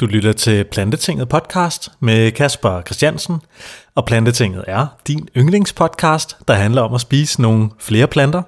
[0.00, 3.40] Du lytter til Plantetinget podcast med Kasper Christiansen,
[3.94, 8.42] og Plantetinget er din yndlingspodcast, der handler om at spise nogle flere planter.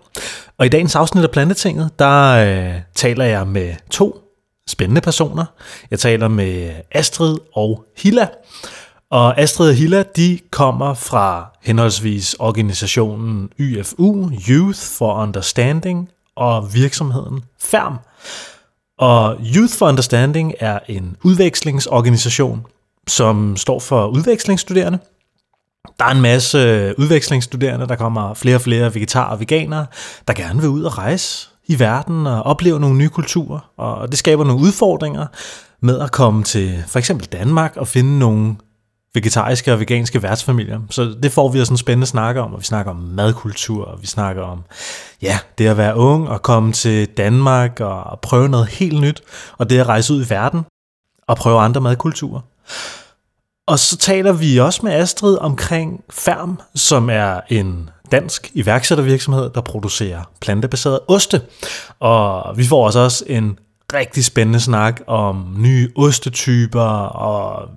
[0.58, 4.20] Og i dagens afsnit af Plantetinget, der øh, taler jeg med to
[4.68, 5.44] spændende personer.
[5.90, 8.28] Jeg taler med Astrid og Hilla.
[9.10, 17.44] Og Astrid og Hilla, de kommer fra henholdsvis organisationen YFU, Youth for Understanding, og virksomheden
[17.60, 17.98] Færm.
[18.98, 22.66] Og Youth for Understanding er en udvekslingsorganisation,
[23.08, 24.98] som står for udvekslingsstuderende.
[25.98, 26.58] Der er en masse
[26.98, 29.86] udvekslingsstuderende, der kommer flere og flere vegetarer og veganere,
[30.28, 33.70] der gerne vil ud og rejse i verden og opleve nogle nye kulturer.
[33.76, 35.26] Og det skaber nogle udfordringer
[35.82, 38.56] med at komme til for eksempel Danmark og finde nogle
[39.14, 40.80] vegetariske og veganske værtsfamilier.
[40.90, 44.02] Så det får vi også en spændende snak om, og vi snakker om madkultur, og
[44.02, 44.62] vi snakker om,
[45.22, 49.22] ja, det at være ung og komme til Danmark og prøve noget helt nyt,
[49.58, 50.60] og det at rejse ud i verden
[51.28, 52.40] og prøve andre madkulturer.
[53.66, 59.60] Og så taler vi også med Astrid omkring Færm, som er en dansk iværksættervirksomhed, der
[59.60, 61.42] producerer plantebaserede oste.
[62.00, 63.58] Og vi får også en
[63.94, 67.68] rigtig spændende snak om nye ostetyper og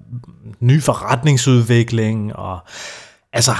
[0.59, 2.59] ny forretningsudvikling og
[3.33, 3.51] altså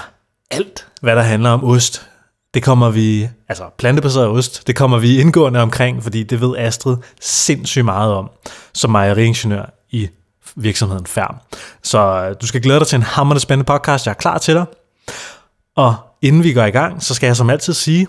[0.52, 2.08] alt, hvad der handler om ost.
[2.54, 6.98] Det kommer vi, altså plantebaseret ost, det kommer vi indgående omkring, fordi det ved Astrid
[7.22, 8.30] sindssygt meget om,
[8.74, 10.10] som mejeriingeniør i
[10.56, 11.36] virksomheden Færm.
[11.84, 14.56] Så øh, du skal glæde dig til en hammerende spændende podcast, jeg er klar til
[14.56, 14.66] dig.
[15.76, 18.08] Og inden vi går i gang, så skal jeg som altid sige,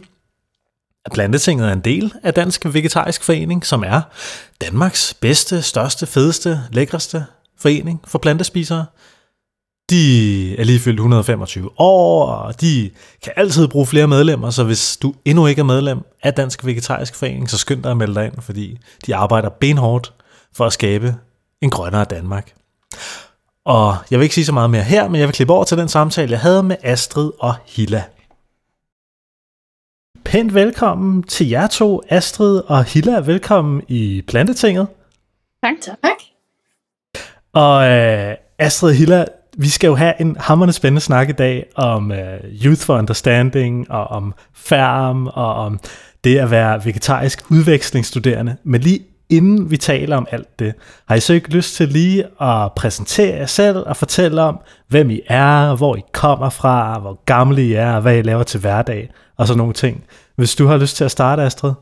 [1.10, 4.00] Plantetinget er en del af Dansk Vegetarisk Forening, som er
[4.60, 7.24] Danmarks bedste, største, fedeste, lækreste
[7.58, 8.86] forening for plantespisere.
[9.90, 12.90] De er lige fyldt 125 år, og de
[13.22, 17.14] kan altid bruge flere medlemmer, så hvis du endnu ikke er medlem af Dansk Vegetarisk
[17.14, 20.12] Forening, så skynd dig at melde dig ind, fordi de arbejder benhårdt
[20.54, 21.14] for at skabe
[21.60, 22.52] en grønnere Danmark.
[23.64, 25.78] Og jeg vil ikke sige så meget mere her, men jeg vil klippe over til
[25.78, 28.02] den samtale, jeg havde med Astrid og Hilla.
[30.32, 33.20] Pænt velkommen til jer to, Astrid og Hilla.
[33.20, 34.86] Velkommen i Plantetinget.
[35.64, 35.74] Tak.
[35.80, 36.10] Tak.
[37.52, 39.24] Og øh, Astrid og Hilla,
[39.56, 43.90] vi skal jo have en hammerende spændende snak i dag om øh, Youth for Understanding
[43.90, 45.80] og om færm og om
[46.24, 48.56] det at være vegetarisk udvekslingsstuderende.
[48.64, 49.00] Men lige
[49.30, 50.74] inden vi taler om alt det,
[51.08, 55.10] har I så ikke lyst til lige at præsentere jer selv og fortælle om, hvem
[55.10, 58.60] I er, hvor I kommer fra, hvor gamle I er, og hvad I laver til
[58.60, 60.04] hverdag og sådan nogle ting.
[60.36, 61.72] Hvis du har lyst til at starte, Astrid.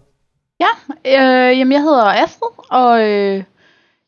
[0.61, 0.69] Ja,
[1.06, 3.44] øh, jamen jeg hedder Astrid, og øh,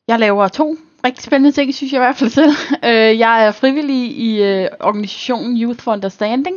[0.08, 2.52] jeg laver to rigtig spændende ting, synes jeg i hvert fald selv.
[2.84, 6.56] Øh, jeg er frivillig i øh, organisationen Youth for Understanding,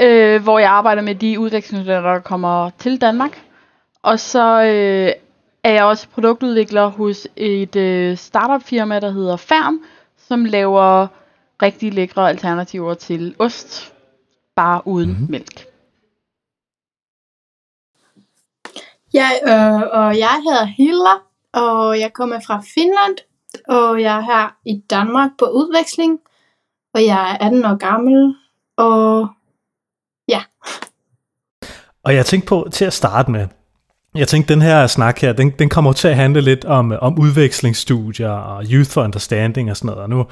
[0.00, 3.42] øh, hvor jeg arbejder med de udvekslingsstuderende, der kommer til Danmark.
[4.02, 5.12] Og så øh,
[5.64, 9.80] er jeg også produktudvikler hos et øh, startup firma, der hedder Færm,
[10.28, 11.06] som laver
[11.62, 13.92] rigtig lækre alternativer til ost,
[14.56, 15.30] bare uden mm-hmm.
[15.30, 15.75] mælk.
[19.20, 21.14] Jeg, øh, og jeg hedder Hilla,
[21.52, 23.16] og jeg kommer fra Finland,
[23.68, 26.18] og jeg er her i Danmark på udveksling,
[26.94, 28.34] og jeg er 18 år gammel,
[28.76, 29.28] og
[30.28, 30.42] ja.
[32.02, 33.48] Og jeg tænkte på til at starte med,
[34.14, 37.18] jeg tænkte, den her snak her, den, den kommer til at handle lidt om, om
[37.18, 40.02] udvekslingsstudier og youth for understanding og sådan noget.
[40.02, 40.26] Og nu,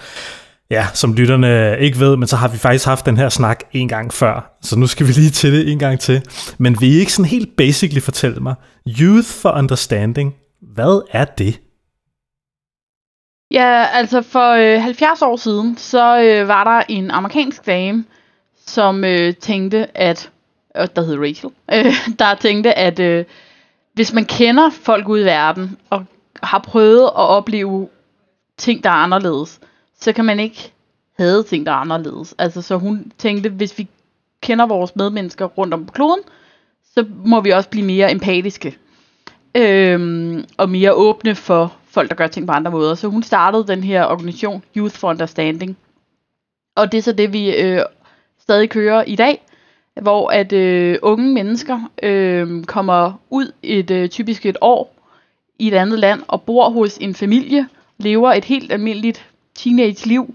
[0.71, 3.89] ja, som lytterne ikke ved, men så har vi faktisk haft den her snak en
[3.89, 6.23] gang før, så nu skal vi lige til det en gang til.
[6.59, 8.55] Men vil I ikke sådan helt basically fortælle mig,
[9.01, 11.61] youth for understanding, hvad er det?
[13.51, 18.05] Ja, altså for øh, 70 år siden, så øh, var der en amerikansk dame,
[18.67, 20.31] som øh, tænkte, at,
[20.77, 23.25] øh, der hed Rachel, øh, der tænkte, at øh,
[23.95, 26.05] hvis man kender folk ude i verden, og
[26.43, 27.89] har prøvet at opleve
[28.59, 29.61] ting, der er anderledes,
[30.05, 30.73] så kan man ikke
[31.19, 32.35] have ting, der er anderledes.
[32.39, 33.89] Altså, så hun tænkte, hvis vi
[34.41, 36.21] kender vores medmennesker rundt om på kloden,
[36.95, 38.79] så må vi også blive mere empatiske.
[39.57, 42.95] Øhm, og mere åbne for folk, der gør ting på andre måder.
[42.95, 45.77] Så hun startede den her organisation, Youth for Understanding.
[46.77, 47.81] Og det er så det, vi øh,
[48.41, 49.45] stadig kører i dag,
[50.03, 54.97] hvor at øh, unge mennesker øh, kommer ud et øh, typisk et år
[55.59, 57.69] i et andet land og bor hos en familie,
[57.99, 60.35] lever et helt almindeligt teenage-liv,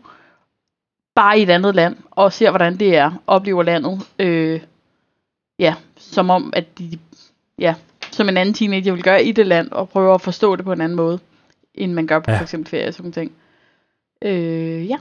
[1.16, 4.62] bare i et andet land, og ser, hvordan det er, oplever landet, øh,
[5.60, 7.00] ja, som om, at de,
[7.58, 7.76] ja,
[8.12, 10.72] som en anden teenager vil gøre i det land, og prøver at forstå det på
[10.72, 11.20] en anden måde,
[11.76, 12.38] end man gør på ja.
[12.38, 13.32] for eksempel ferie og sådan ting.
[14.22, 14.98] Øh, ja.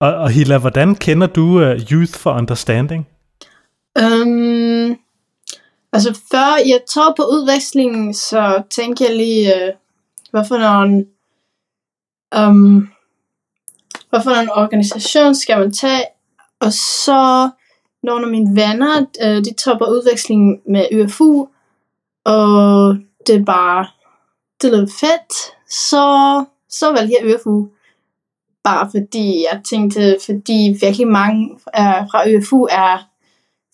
[0.00, 3.08] Og, og Hila, hvordan kender du uh, Youth for Understanding?
[3.98, 4.98] Um,
[5.92, 9.74] altså før jeg tog på udvekslingen, så tænkte jeg lige, uh,
[10.30, 11.06] hvorfor nogle
[12.34, 12.88] Øhm, um,
[14.10, 16.04] hvorfor en organisation skal man tage,
[16.60, 17.50] og så
[18.02, 21.46] nogle af mine venner, øh, de topper udvekslingen med UFU,
[22.24, 22.96] og
[23.26, 23.86] det er bare,
[24.62, 25.32] det lød fedt,
[25.68, 27.68] så, så valgte jeg UFU.
[28.64, 33.08] Bare fordi jeg tænkte, fordi virkelig mange øh, fra UFU er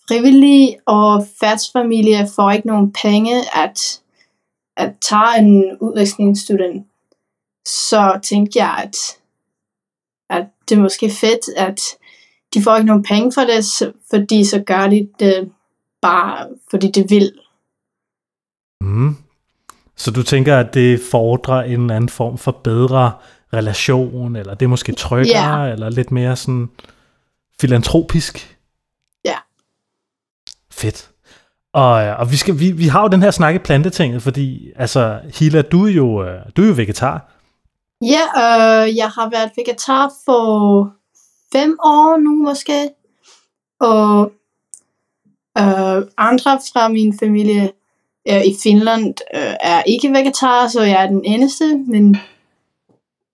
[0.09, 4.01] frivillige, og værtsfamilie får ikke nogen penge at,
[4.77, 6.87] at tage en udvekslingsstudent.
[7.67, 8.97] Så tænkte jeg, at,
[10.31, 11.81] at det er måske fedt, at
[12.55, 15.51] de får ikke nogen penge for det, fordi så gør de det
[16.03, 17.33] bare, fordi det vil.
[18.81, 19.17] Mm.
[19.97, 23.13] Så du tænker, at det fordrer en eller anden form for bedre
[23.53, 25.73] relation, eller det er måske tryggere, yeah.
[25.73, 26.71] eller lidt mere sådan
[27.61, 28.59] filantropisk?
[29.25, 29.37] Ja.
[30.71, 31.11] Fedt.
[31.73, 35.21] Og, og vi, skal, vi, vi har jo den her snak i plantetinget, fordi altså,
[35.35, 37.33] Hila, du er jo, øh, du er jo vegetar.
[38.03, 40.93] Ja, øh, jeg har været vegetar for
[41.53, 42.91] fem år nu måske.
[43.81, 44.33] Og
[45.59, 47.73] øh, andre fra min familie
[48.29, 52.17] øh, i Finland øh, er ikke vegetar, så jeg er den eneste, men,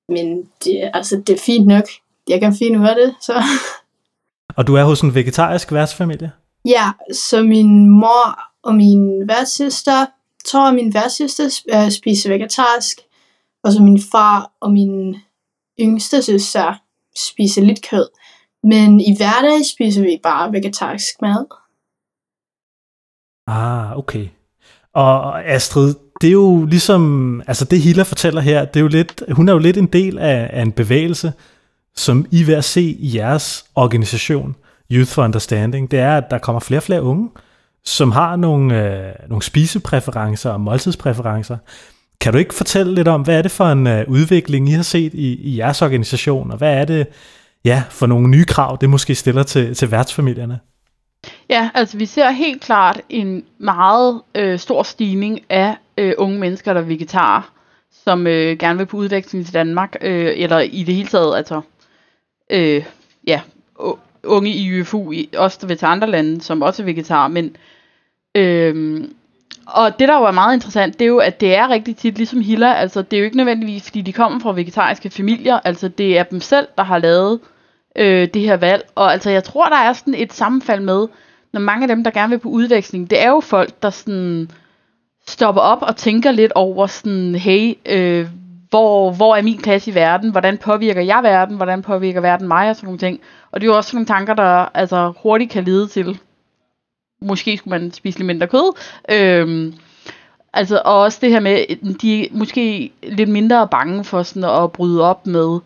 [0.09, 1.85] men det, altså, det er fint nok.
[2.29, 3.14] Jeg kan ud af det.
[3.21, 3.43] Så.
[4.56, 6.32] Og du er hos en vegetarisk værtsfamilie?
[6.64, 10.06] Ja, så min mor og min værtssøster,
[10.47, 12.99] tror jeg min værtssøster øh, spiser vegetarisk,
[13.69, 15.17] og så min far og min
[15.81, 16.75] yngste søster
[17.17, 18.09] spiser lidt kød.
[18.62, 21.47] Men i hverdag spiser vi bare vegetarisk mad.
[23.47, 24.29] Ah, okay.
[24.94, 29.23] Og Astrid, det er jo ligesom, altså det Hilla fortæller her, det er jo lidt,
[29.32, 31.32] hun er jo lidt en del af, af en bevægelse,
[31.97, 34.56] som I vil se i jeres organisation,
[34.91, 37.31] Youth for Understanding, det er, at der kommer flere og flere unge,
[37.85, 41.56] som har nogle, øh, nogle spisepræferencer og måltidspræferencer.
[42.20, 44.82] Kan du ikke fortælle lidt om, hvad er det for en øh, udvikling, I har
[44.82, 47.06] set i, i jeres organisation, og hvad er det
[47.65, 50.61] ja, for nogle nye krav, det måske stiller til, til værtsfamilierne?
[51.50, 56.73] Ja, altså vi ser helt klart en meget øh, stor stigning af øh, unge mennesker,
[56.73, 57.53] der er vegetarer,
[58.05, 61.61] som øh, gerne vil på udveksling til Danmark, øh, eller i det hele taget, altså
[62.50, 62.85] øh,
[63.26, 63.41] ja,
[64.25, 67.56] unge i UFU, også der vil til andre lande, som også er vegetar, men
[68.35, 69.05] øh,
[69.69, 72.17] og det der jo er meget interessant, det er jo, at det er rigtig tit
[72.17, 75.88] ligesom Hilla, altså det er jo ikke nødvendigvis, fordi de kommer fra vegetariske familier, altså
[75.88, 77.41] det er dem selv, der har lavet
[77.97, 81.06] øh, det her valg, og altså jeg tror, der er sådan et sammenfald med,
[81.53, 84.50] når mange af dem, der gerne vil på udveksling, det er jo folk, der sådan
[85.26, 88.26] stopper op og tænker lidt over sådan, hey, øh,
[88.71, 92.71] hvor, hvor er min plads i verden, hvordan påvirker jeg verden, hvordan påvirker verden mig?
[92.71, 93.21] Og sådan nogle ting.
[93.50, 96.19] Og det er jo også sådan nogle tanker, der altså hurtigt kan lede til,
[97.20, 98.76] måske skulle man spise lidt mindre kød.
[99.11, 99.75] Øhm,
[100.53, 104.73] altså, og også det her med, de er måske lidt mindre bange for sådan at
[104.73, 105.59] bryde op med,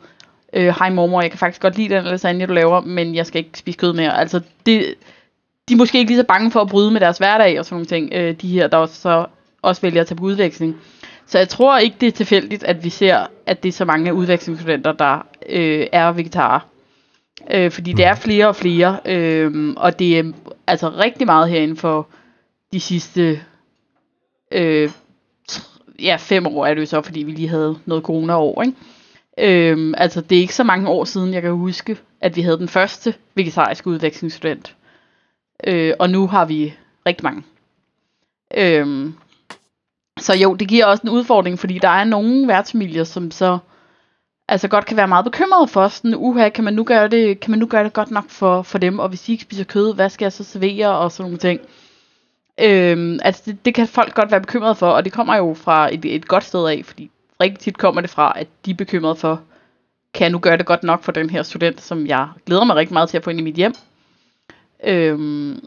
[0.53, 3.39] øh, hej mormor, jeg kan faktisk godt lide den lasagne, du laver, men jeg skal
[3.39, 4.19] ikke spise kød mere.
[4.19, 4.95] Altså, det,
[5.69, 7.75] de er måske ikke lige så bange for at bryde med deres hverdag og sådan
[7.75, 9.27] nogle ting, øh, de her, der også, så
[9.63, 10.77] også vælger at tage på udveksling.
[11.27, 14.15] Så jeg tror ikke, det er tilfældigt, at vi ser, at det er så mange
[14.15, 16.61] udvekslingsstudenter, der øh, er vegetarer.
[17.51, 20.33] Øh, fordi det er flere og flere, øh, og det er
[20.67, 22.09] altså rigtig meget herinde for
[22.73, 23.43] de sidste
[24.53, 24.91] øh,
[26.03, 28.77] ja, fem år er det jo så, fordi vi lige havde noget corona-år, ikke?
[29.39, 32.59] Øhm, altså, det er ikke så mange år siden, jeg kan huske, at vi havde
[32.59, 34.77] den første vegetariske udvekslingsstudent.
[35.67, 36.75] Øh, og nu har vi
[37.07, 37.43] rigtig mange.
[38.57, 39.15] Øhm,
[40.21, 43.59] så jo, det giver også en udfordring, fordi der er nogle værtsfamilier, som så
[44.53, 47.51] altså godt kan være meget bekymret for sådan, uha, kan man nu gøre det, kan
[47.51, 49.95] man nu gøre det godt nok for, for dem, og hvis de ikke spiser kød,
[49.95, 51.61] hvad skal jeg så servere, og sådan nogle ting.
[52.61, 55.95] Øhm, altså det, det kan folk godt være bekymrede for, og det kommer jo fra
[55.95, 59.17] et, et godt sted af, fordi rigtig tit kommer det fra, at de er bekymrede
[59.17, 59.41] for,
[60.15, 62.77] kan jeg nu gøre det godt nok for den her student, som jeg glæder mig
[62.77, 63.75] rigtig meget til at få ind i mit hjem.
[64.85, 65.65] Øhm,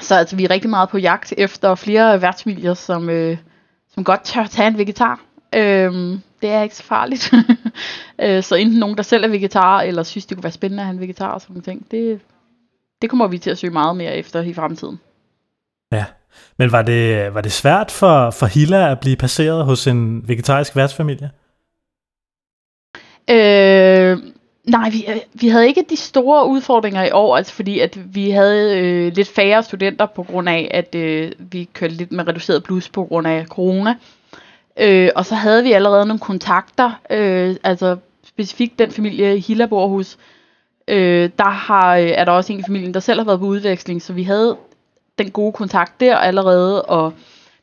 [0.00, 3.36] så altså, vi er rigtig meget på jagt efter flere værtsfamilier, som, øh,
[3.94, 5.20] som godt tør tage en vegetar.
[5.54, 7.32] Øhm, det er ikke så farligt.
[8.22, 10.86] øh, så enten nogen, der selv er vegetar, eller synes, det kunne være spændende at
[10.86, 11.82] have en vegetar og sådan noget.
[11.90, 12.20] Det,
[13.02, 15.00] det kommer vi til at søge meget mere efter i fremtiden.
[15.92, 16.04] Ja,
[16.56, 20.76] men var det, var det svært for, for Hilla at blive passeret hos en vegetarisk
[20.76, 21.30] værtsfamilie?
[23.30, 24.18] Øh,
[24.64, 28.78] nej, vi, vi havde ikke de store udfordringer i år, altså fordi at vi havde
[28.78, 32.88] øh, lidt færre studenter på grund af, at øh, vi kørte lidt med reduceret plus
[32.88, 33.90] på grund af corona.
[33.90, 33.96] Øh,
[34.80, 39.88] Øh, og så havde vi allerede nogle kontakter, øh, altså specifikt den familie Hilla bor
[39.88, 40.18] hos,
[40.88, 43.46] øh, der har, øh, er der også en i familien, der selv har været på
[43.46, 44.56] udveksling, så vi havde
[45.18, 47.12] den gode kontakt der allerede, og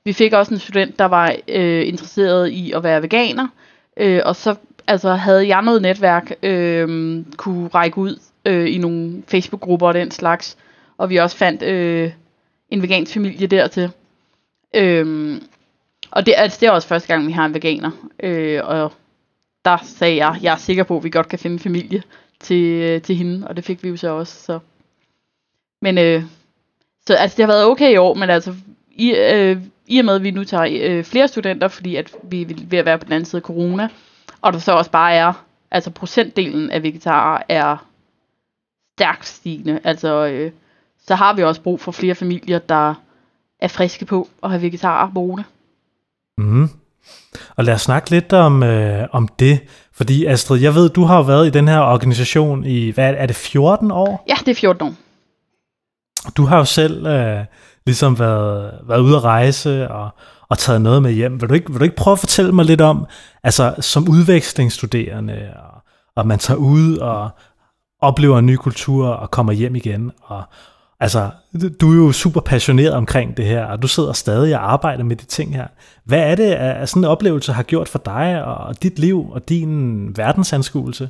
[0.03, 3.47] vi fik også en student, der var øh, interesseret i at være veganer,
[3.97, 4.55] øh, og så
[4.87, 10.11] altså havde jeg noget netværk, øh, kunne række ud øh, i nogle Facebook-grupper og den
[10.11, 10.57] slags,
[10.97, 12.11] og vi også fandt øh,
[12.69, 13.91] en vegansk familie dertil.
[14.75, 15.37] Øh,
[16.11, 17.91] og det, altså, det er også første gang, vi har en veganer,
[18.23, 18.91] øh, og
[19.65, 22.03] der sagde jeg, jeg er sikker på, at vi godt kan finde familie
[22.39, 24.43] til, øh, til hende, og det fik vi jo så også.
[24.43, 24.59] Så.
[25.81, 26.23] Men øh,
[27.07, 28.55] så altså, det har været okay i år, men altså
[28.91, 32.41] i, øh, i og med, at vi nu tager øh, flere studenter, fordi at vi
[32.41, 33.89] er ved at være på den anden side af corona,
[34.41, 37.87] og der så også bare er, altså procentdelen af vegetarer er
[38.97, 39.79] stærkt stigende.
[39.83, 40.51] Altså, øh,
[41.07, 42.93] så har vi også brug for flere familier, der
[43.59, 45.43] er friske på at have vegetarer boende.
[46.41, 46.69] Mm.
[47.55, 49.59] Og lad os snakke lidt om, øh, om det.
[49.93, 53.35] Fordi Astrid, jeg ved, du har været i den her organisation i, hvad er det,
[53.35, 54.25] 14 år?
[54.29, 54.93] Ja, det er 14 år.
[56.37, 57.45] Du har jo selv øh,
[57.85, 60.09] ligesom været, været ude at rejse og,
[60.49, 61.41] og taget noget med hjem.
[61.41, 63.05] Vil du, ikke, vil du ikke prøve at fortælle mig lidt om,
[63.43, 65.81] altså som udvekslingsstuderende, og,
[66.15, 67.29] og man tager ud og
[68.01, 70.43] oplever en ny kultur og kommer hjem igen, og
[71.01, 71.29] altså,
[71.81, 75.15] du er jo super passioneret omkring det her, og du sidder stadig og arbejder med
[75.15, 75.67] de ting her.
[76.03, 79.49] Hvad er det, at sådan en oplevelse har gjort for dig og dit liv og
[79.49, 81.09] din verdensanskuelse?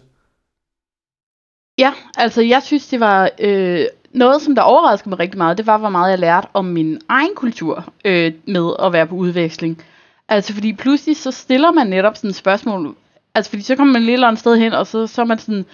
[1.78, 5.68] Ja, altså jeg synes, det var øh, noget, som der overraskede mig rigtig meget, det
[5.68, 9.84] var, hvor meget jeg lærte om min egen kultur øh, med at være på udveksling.
[10.30, 12.96] Altså fordi pludselig så stiller man netop sådan et spørgsmål,
[13.36, 15.40] altså fordi så kommer man et eller andet sted hen, og så, så er man
[15.40, 15.66] sådan,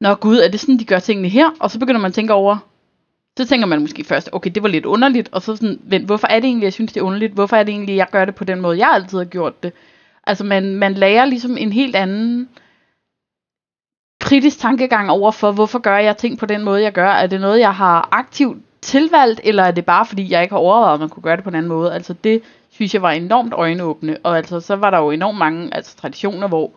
[0.00, 1.50] Nå gud, er det sådan, de gør tingene her?
[1.60, 2.58] Og så begynder man at tænke over,
[3.38, 6.26] så tænker man måske først, okay, det var lidt underligt, og så sådan, vent, hvorfor
[6.26, 7.32] er det egentlig, jeg synes, det er underligt?
[7.32, 9.72] Hvorfor er det egentlig, jeg gør det på den måde, jeg altid har gjort det?
[10.26, 12.48] Altså man, man lærer ligesom en helt anden
[14.20, 17.08] kritisk tankegang over for, hvorfor gør jeg ting på den måde, jeg gør?
[17.08, 20.58] Er det noget, jeg har aktivt tilvalgt, eller er det bare fordi, jeg ikke har
[20.58, 21.94] overvejet, at man kunne gøre det på en anden måde?
[21.94, 25.74] Altså det synes jeg var enormt øjenåbne, og altså så var der jo enormt mange
[25.74, 26.70] altså, traditioner, hvor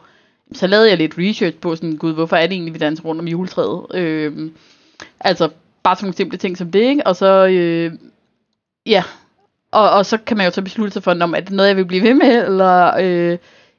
[0.53, 3.21] så lavede jeg lidt research på sådan, gud, hvorfor er det egentlig, vi danser rundt
[3.21, 3.85] om juletræet?
[3.93, 4.51] Øh,
[5.19, 5.49] altså
[5.87, 7.07] bare sådan nogle simple ting som det, ikke?
[7.07, 7.91] Og så, øh,
[8.85, 9.03] ja,
[9.71, 11.77] og, og så kan man jo så beslutte sig for, om er det noget, jeg
[11.77, 13.37] vil blive ved med, eller, øh,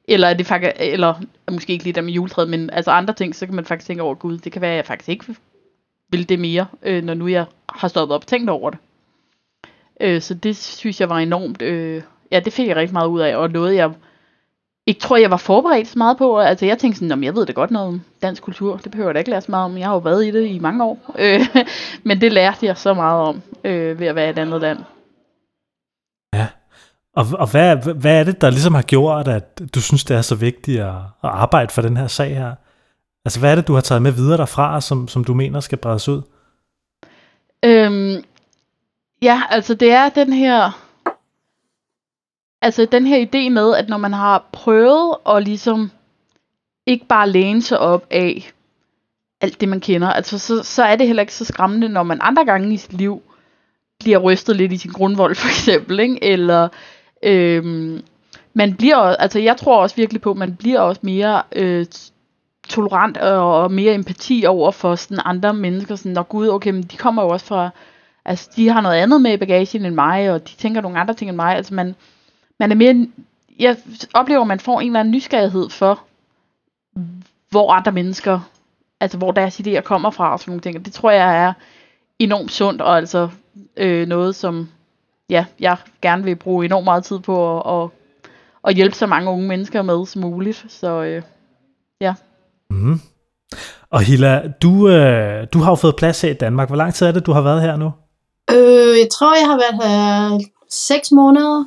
[0.09, 1.15] eller er det faktisk, eller
[1.51, 4.03] måske ikke lige der med juletræet, men altså andre ting, så kan man faktisk tænke
[4.03, 5.37] over, gud, det kan være, at jeg faktisk ikke
[6.11, 8.79] vil det mere, øh, når nu jeg har stoppet op og tænkt over det.
[10.01, 13.21] Øh, så det synes jeg var enormt, øh, ja, det fik jeg rigtig meget ud
[13.21, 13.93] af, og noget jeg
[14.89, 16.39] ikke tror, jeg var forberedt så meget på.
[16.39, 18.77] Altså jeg tænkte sådan, jeg ved det godt noget om dansk kultur.
[18.77, 19.79] Det behøver jeg da ikke lære så meget om.
[19.79, 20.99] Jeg har jo været i det i mange år.
[21.19, 21.41] Øh,
[22.03, 24.79] men det lærte jeg så meget om øh, ved at være i et andet land.
[26.35, 26.47] Ja,
[27.17, 30.23] og, og hvad, hvad er det, der ligesom har gjort, at du synes, det er
[30.23, 32.55] så vigtigt at, at arbejde for den her sag her?
[33.25, 35.79] Altså hvad er det, du har taget med videre derfra, som, som du mener skal
[35.79, 36.23] bredes ud?
[37.65, 38.25] Øhm,
[39.23, 40.88] ja, altså det er den her
[42.63, 45.91] altså den her idé med, at når man har prøvet at ligesom
[46.87, 48.53] ikke bare læne sig op af
[49.41, 52.19] alt det, man kender, altså så, så er det heller ikke så skræmmende, når man
[52.23, 53.23] andre gange i sit liv
[54.01, 56.25] bliver rystet lidt i sin grundvold, for eksempel, ikke?
[56.25, 56.69] eller
[57.23, 58.03] øhm,
[58.55, 61.87] man bliver, altså jeg tror også virkelig på, at man bliver også mere øh,
[62.69, 66.83] tolerant og, og mere empati over for sådan andre mennesker, sådan, når gud, okay, men
[66.83, 67.71] de kommer jo også fra,
[68.25, 71.15] altså de har noget andet med i bagagen end mig, og de tænker nogle andre
[71.15, 71.95] ting end mig, altså man,
[72.59, 73.09] man er mere,
[73.59, 73.77] jeg
[74.15, 76.01] oplever, at man får en eller anden nysgerrighed for,
[77.51, 78.41] hvor andre mennesker,
[79.01, 80.85] altså hvor deres idéer kommer fra og sådan nogle ting.
[80.85, 81.53] Det tror jeg er
[82.19, 83.29] enormt sundt, og altså
[83.77, 84.69] øh, noget, som
[85.31, 87.91] ja, jeg gerne vil bruge enormt meget tid på at, at,
[88.65, 90.65] at hjælpe så mange unge mennesker med som muligt.
[90.69, 91.23] Så øh,
[92.01, 92.15] ja.
[92.71, 93.01] Mm.
[93.91, 96.69] Og Hilla, du, øh, du har jo fået plads her i Danmark.
[96.69, 97.93] Hvor lang tid er det, du har været her nu?
[98.51, 100.39] Øh, jeg tror, jeg har været her
[100.71, 101.65] seks måneder.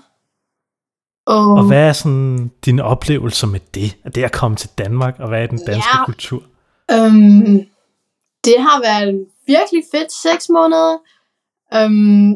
[1.26, 3.98] Og, og hvad er sådan dine oplevelser med det?
[4.04, 6.44] At det at komme til Danmark, og hvad er den danske ja, kultur?
[6.92, 7.66] Øhm,
[8.46, 10.98] det har været virkelig fedt seks måneder.
[11.74, 12.32] Øhm,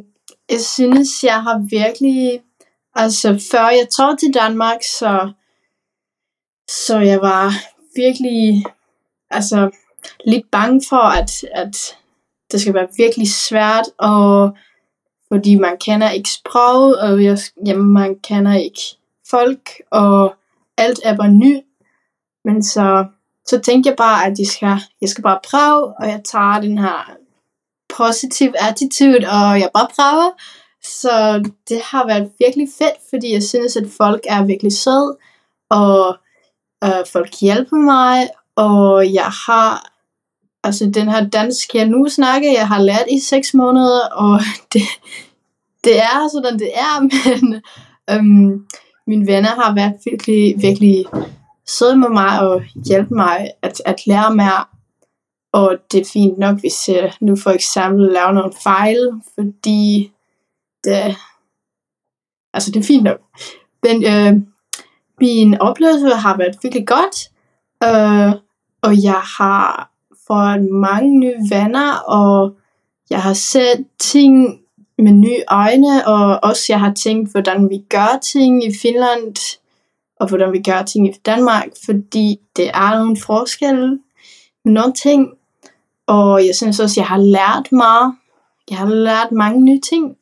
[0.50, 2.42] jeg synes, jeg har virkelig...
[2.96, 5.32] Altså, før jeg tog til Danmark, så,
[6.70, 7.54] så jeg var
[7.96, 8.64] virkelig
[9.30, 9.70] altså,
[10.26, 11.98] lidt bange for, at, at
[12.52, 14.58] det skal være virkelig svært, og
[15.28, 18.82] fordi man kender ikke sproget, og jeg, jamen, man kender ikke
[19.30, 20.36] folk, og
[20.78, 21.62] alt er bare ny.
[22.46, 23.06] Men så,
[23.46, 26.78] så tænkte jeg bare, at jeg skal, jeg skal bare prøve, og jeg tager den
[26.78, 27.12] her
[27.98, 30.32] positive attitude, og jeg bare prøver.
[30.84, 35.18] Så det har været virkelig fedt, fordi jeg synes, at folk er virkelig søde,
[35.70, 36.18] og
[36.84, 39.95] øh, folk hjælper mig, og jeg har
[40.66, 44.40] altså den her dansk, jeg nu snakker, jeg har lært i seks måneder, og
[44.74, 44.82] det,
[45.84, 47.62] det er sådan, det er, men
[48.10, 48.66] øhm,
[49.08, 51.06] mine venner har været virkelig, virkelig
[51.68, 54.66] søde med mig og hjælpe mig at, at lære mere.
[55.54, 60.12] Og det er fint nok, hvis jeg nu for eksempel laver nogle fejl, fordi
[60.84, 61.16] det,
[62.54, 63.20] altså det er fint nok.
[63.84, 64.34] Men øh,
[65.22, 67.16] min oplevelse har været virkelig godt,
[67.84, 68.42] øh,
[68.82, 69.95] og jeg har
[70.28, 72.56] fået mange nye venner, og
[73.10, 74.60] jeg har set ting
[74.98, 79.58] med nye øjne, og også jeg har tænkt, hvordan vi gør ting i Finland,
[80.20, 84.00] og hvordan vi gør ting i Danmark, fordi det er nogle forskelle
[84.66, 85.34] med nogle ting,
[86.08, 88.16] og jeg synes også, jeg har lært meget.
[88.70, 90.18] Jeg har lært mange nye ting.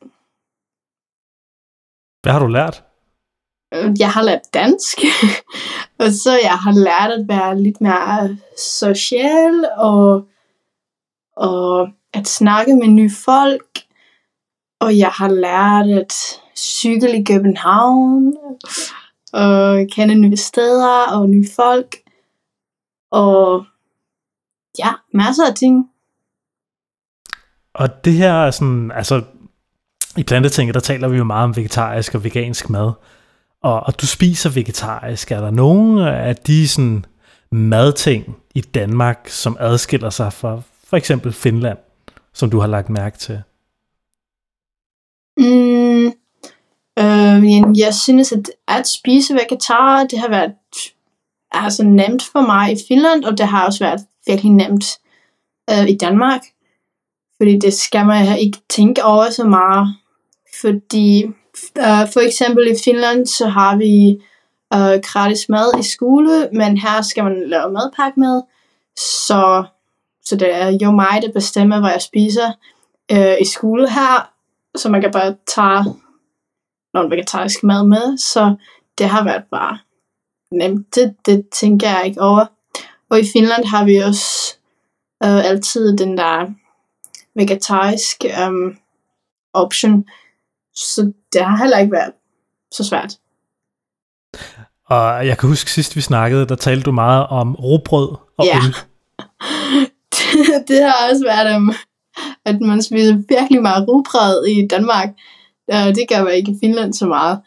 [2.21, 2.83] Hvad har du lært?
[3.73, 4.97] Øh, jeg har lært dansk,
[6.01, 10.27] og så jeg har lært at være lidt mere social, og,
[11.35, 13.79] og at snakke med nye folk,
[14.79, 16.13] og jeg har lært at
[16.57, 18.33] cykle i København,
[19.33, 21.95] og kende nye steder og nye folk,
[23.11, 23.65] og
[24.79, 25.89] ja, masser af ting.
[27.73, 29.23] Og det her er sådan, altså
[30.17, 32.91] i plantetinget, der taler vi jo meget om vegetarisk og vegansk mad.
[33.63, 35.31] Og, og du spiser vegetarisk.
[35.31, 37.05] Er der nogen af de sådan
[37.51, 41.77] madting i Danmark, som adskiller sig fra for eksempel Finland,
[42.33, 43.41] som du har lagt mærke til?
[45.37, 46.05] Mm,
[46.99, 50.53] øh, jeg synes, at at spise vegetar, det har været
[51.51, 54.85] altså nemt for mig i Finland, og det har også været virkelig nemt
[55.69, 56.41] øh, i Danmark.
[57.37, 59.95] Fordi det skal man ikke tænke over så meget.
[60.61, 61.25] Fordi
[61.77, 64.21] øh, for eksempel i Finland, så har vi
[64.73, 68.41] øh, gratis mad i skole, men her skal man lave madpakke med.
[68.97, 69.63] Så,
[70.25, 72.51] så det er jo mig, der bestemmer, hvad jeg spiser
[73.11, 74.31] uh, i skole her.
[74.75, 75.95] Så man kan bare tage
[76.93, 78.17] noget vegetarisk mad med.
[78.17, 78.55] Så
[78.97, 79.77] det har været bare
[80.51, 80.95] nemt.
[80.95, 82.45] Det, det tænker jeg ikke over.
[83.09, 84.57] Og i Finland har vi også
[85.23, 86.45] øh, altid den der
[87.35, 88.77] vegetarisk um,
[89.53, 90.05] option.
[90.75, 92.11] Så det har heller ikke været
[92.71, 93.13] så svært.
[94.85, 98.57] Og jeg kan huske sidst vi snakkede, der talte du meget om robrød og Ja.
[98.57, 98.63] øl.
[100.15, 101.73] det, det har også været, um,
[102.45, 105.09] at man spiser virkelig meget rugbrød i Danmark.
[105.73, 107.39] Uh, det gør man ikke i Finland så meget.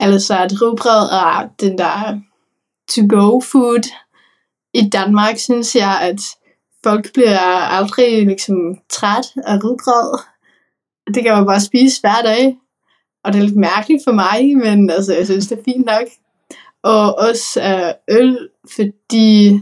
[0.00, 2.20] Altså at rugbrød er den der
[2.90, 3.88] to-go food.
[4.74, 6.20] I Danmark synes jeg, at
[6.84, 7.38] folk bliver
[7.78, 8.56] aldrig ligesom
[8.90, 10.31] træt af rugbrød.
[11.14, 12.56] Det kan man bare spise hver dag.
[13.24, 16.06] Og det er lidt mærkeligt for mig, men altså, jeg synes, det er fint nok.
[16.82, 19.60] Og også øh, øl, fordi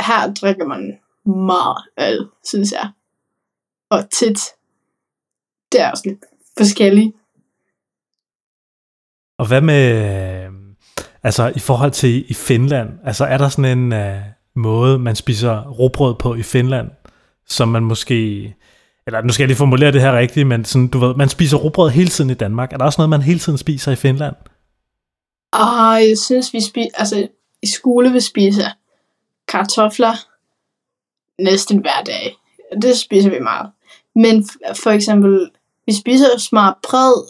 [0.00, 2.90] her drikker man meget øl, synes jeg.
[3.90, 4.40] Og tit.
[5.72, 6.24] Det er også lidt
[6.58, 7.16] forskelligt.
[9.38, 9.82] Og hvad med,
[11.22, 14.22] altså i forhold til i Finland, altså er der sådan en uh,
[14.54, 16.90] måde, man spiser råbrød på i Finland,
[17.46, 18.54] som man måske,
[19.06, 21.56] eller nu skal jeg lige formulere det her rigtigt, men sådan, du ved, man spiser
[21.56, 22.72] råbrød hele tiden i Danmark.
[22.72, 24.34] Er der også noget, man hele tiden spiser i Finland?
[25.52, 27.28] Og jeg synes, vi spiser, altså
[27.62, 28.68] i skole vi spiser
[29.48, 30.14] kartofler
[31.38, 32.36] næsten hver dag.
[32.82, 33.70] Det spiser vi meget.
[34.14, 34.48] Men
[34.82, 35.50] for eksempel,
[35.86, 37.28] vi spiser smart brød,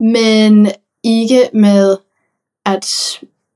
[0.00, 0.70] men
[1.04, 1.96] ikke med,
[2.64, 2.86] at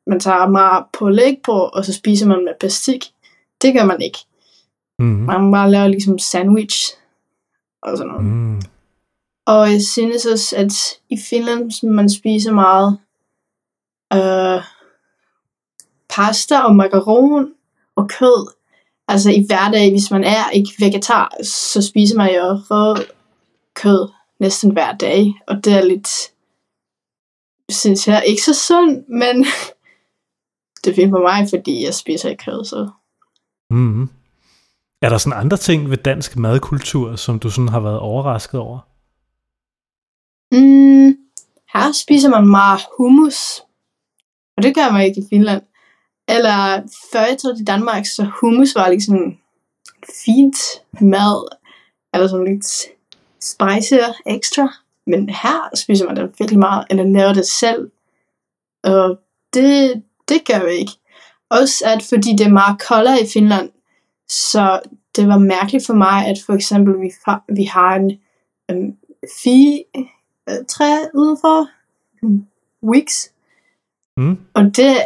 [0.06, 3.04] man tager meget på læg på, og så spiser man med plastik.
[3.62, 4.18] Det gør man ikke.
[4.98, 5.26] Mm-hmm.
[5.26, 6.99] Man bare laver ligesom sandwich
[7.82, 8.24] og sådan noget.
[8.24, 8.62] Mm.
[9.46, 10.72] Og jeg synes også, at
[11.08, 12.98] i Finland man spiser meget
[14.12, 14.62] øh,
[16.08, 17.52] pasta og macaron
[17.96, 18.52] og kød.
[19.08, 23.04] Altså i hverdag, hvis man er ikke vegetar, så spiser man jo rød
[23.74, 24.08] kød
[24.40, 25.34] næsten hver dag.
[25.46, 26.08] Og det er lidt,
[27.70, 29.44] synes jeg, ikke så sundt, men
[30.84, 32.90] det er fint for mig, fordi jeg spiser ikke kød, så
[33.70, 34.08] Mm.
[35.02, 38.78] Er der sådan andre ting ved dansk madkultur, som du sådan har været overrasket over?
[40.52, 41.16] Mm,
[41.72, 43.60] her spiser man meget hummus.
[44.56, 45.62] Og det gør man ikke i Finland.
[46.28, 46.82] Eller
[47.12, 49.38] før jeg tog til Danmark, så hummus var liksom
[50.24, 50.56] fint
[51.00, 51.56] mad.
[52.14, 52.66] Eller sådan lidt
[53.40, 53.94] spicy
[54.26, 54.74] ekstra.
[55.06, 57.90] Men her spiser man det virkelig meget, eller laver det selv.
[58.84, 59.20] Og
[59.54, 60.92] det, det gør vi ikke.
[61.50, 63.70] Også at fordi det er meget koldere i Finland,
[64.30, 64.80] så
[65.16, 67.12] det var mærkeligt for mig, at for eksempel vi,
[67.48, 68.18] vi har en
[68.72, 68.96] um,
[69.42, 69.84] fi,
[70.48, 71.68] øh, træ udenfor.
[72.22, 72.46] Mm,
[72.82, 73.32] Weeks.
[74.16, 74.38] Mm.
[74.54, 74.96] Og det,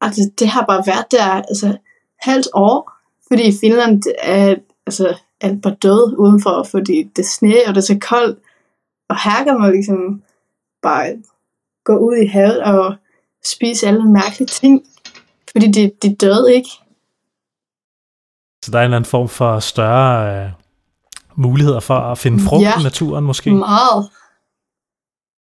[0.00, 1.76] altså, det har bare været der altså,
[2.20, 2.92] halvt år.
[3.28, 4.54] Fordi i Finland er
[4.86, 8.38] altså, alt bare død udenfor, fordi det er sne, og det er så koldt.
[9.08, 10.22] Og her kan man ligesom
[10.82, 11.22] bare
[11.84, 12.94] gå ud i havet og
[13.44, 14.82] spise alle mærkelige ting.
[15.52, 16.70] Fordi de, de døde ikke.
[18.66, 20.50] Så der er en eller anden form for større øh,
[21.36, 22.80] muligheder for at finde frugt Ja.
[22.80, 23.50] i naturen måske.
[23.50, 24.08] Meget.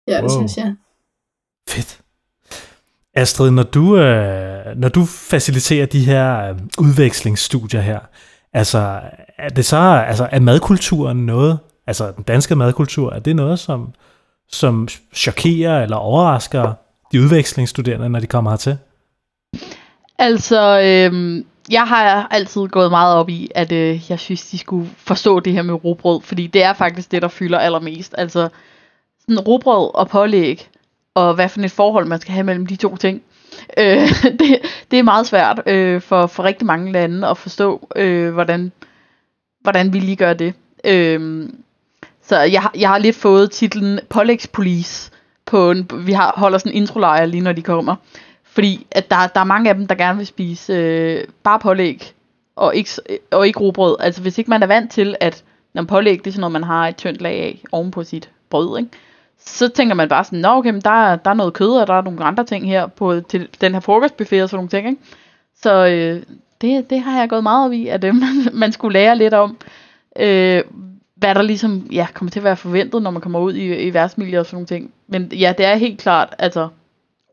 [0.09, 0.31] Ja, det Wow.
[0.41, 0.75] synes jeg.
[1.69, 2.01] Fedt.
[3.17, 7.99] Astrid, når du, øh, når du faciliterer de her øh, udvekslingsstudier her,
[8.53, 9.01] altså
[9.39, 9.77] er det så,
[10.09, 13.95] altså er madkulturen noget, altså den danske madkultur, er det noget, som,
[14.49, 16.73] som chokerer eller overrasker
[17.13, 18.79] de udvekslingsstuderende, når de kommer hertil?
[20.19, 24.91] Altså, øhm, jeg har altid gået meget op i, at øh, jeg synes, de skulle
[24.97, 28.15] forstå det her med robrød, fordi det er faktisk det, der fylder allermest.
[28.19, 28.49] Altså,
[29.21, 30.69] sådan robrød og pålæg,
[31.15, 33.23] og hvad for et forhold man skal have mellem de to ting.
[33.79, 34.59] Øh, det,
[34.91, 38.73] det er meget svært øh, for, for rigtig mange lande at forstå, øh, hvordan,
[39.61, 40.55] hvordan vi lige gør det.
[40.85, 41.49] Øh,
[42.23, 45.11] så jeg, jeg har lidt fået titlen Pålægspolice
[45.47, 47.97] på en, vi har, holder sådan en introlejr lige når de kommer.
[48.55, 52.13] Fordi at der, der er mange af dem, der gerne vil spise øh, bare pålæg
[52.57, 53.97] og ikke, øh, og ikke robrød.
[54.01, 56.65] Altså hvis ikke man er vant til, at når pålæg det er sådan noget, man
[56.65, 58.91] har et tyndt lag af oven på sit brød, ikke?
[59.39, 61.87] så tænker man bare sådan, nå okay, men der, er- der er noget kød, og
[61.87, 64.89] der er nogle andre ting her på til den her frokostbuffet og sådan nogle ting.
[64.89, 65.01] Ikke?
[65.63, 66.23] Så øh,
[66.61, 69.35] det, det har jeg gået meget op i, at øh, man, man skulle lære lidt
[69.35, 69.57] om,
[70.19, 70.63] øh,
[71.17, 73.95] hvad der ligesom ja, kommer til at være forventet, når man kommer ud i, i
[73.95, 74.93] værtsmiljø og sådan nogle ting.
[75.09, 76.69] Men ja, det er helt klart, altså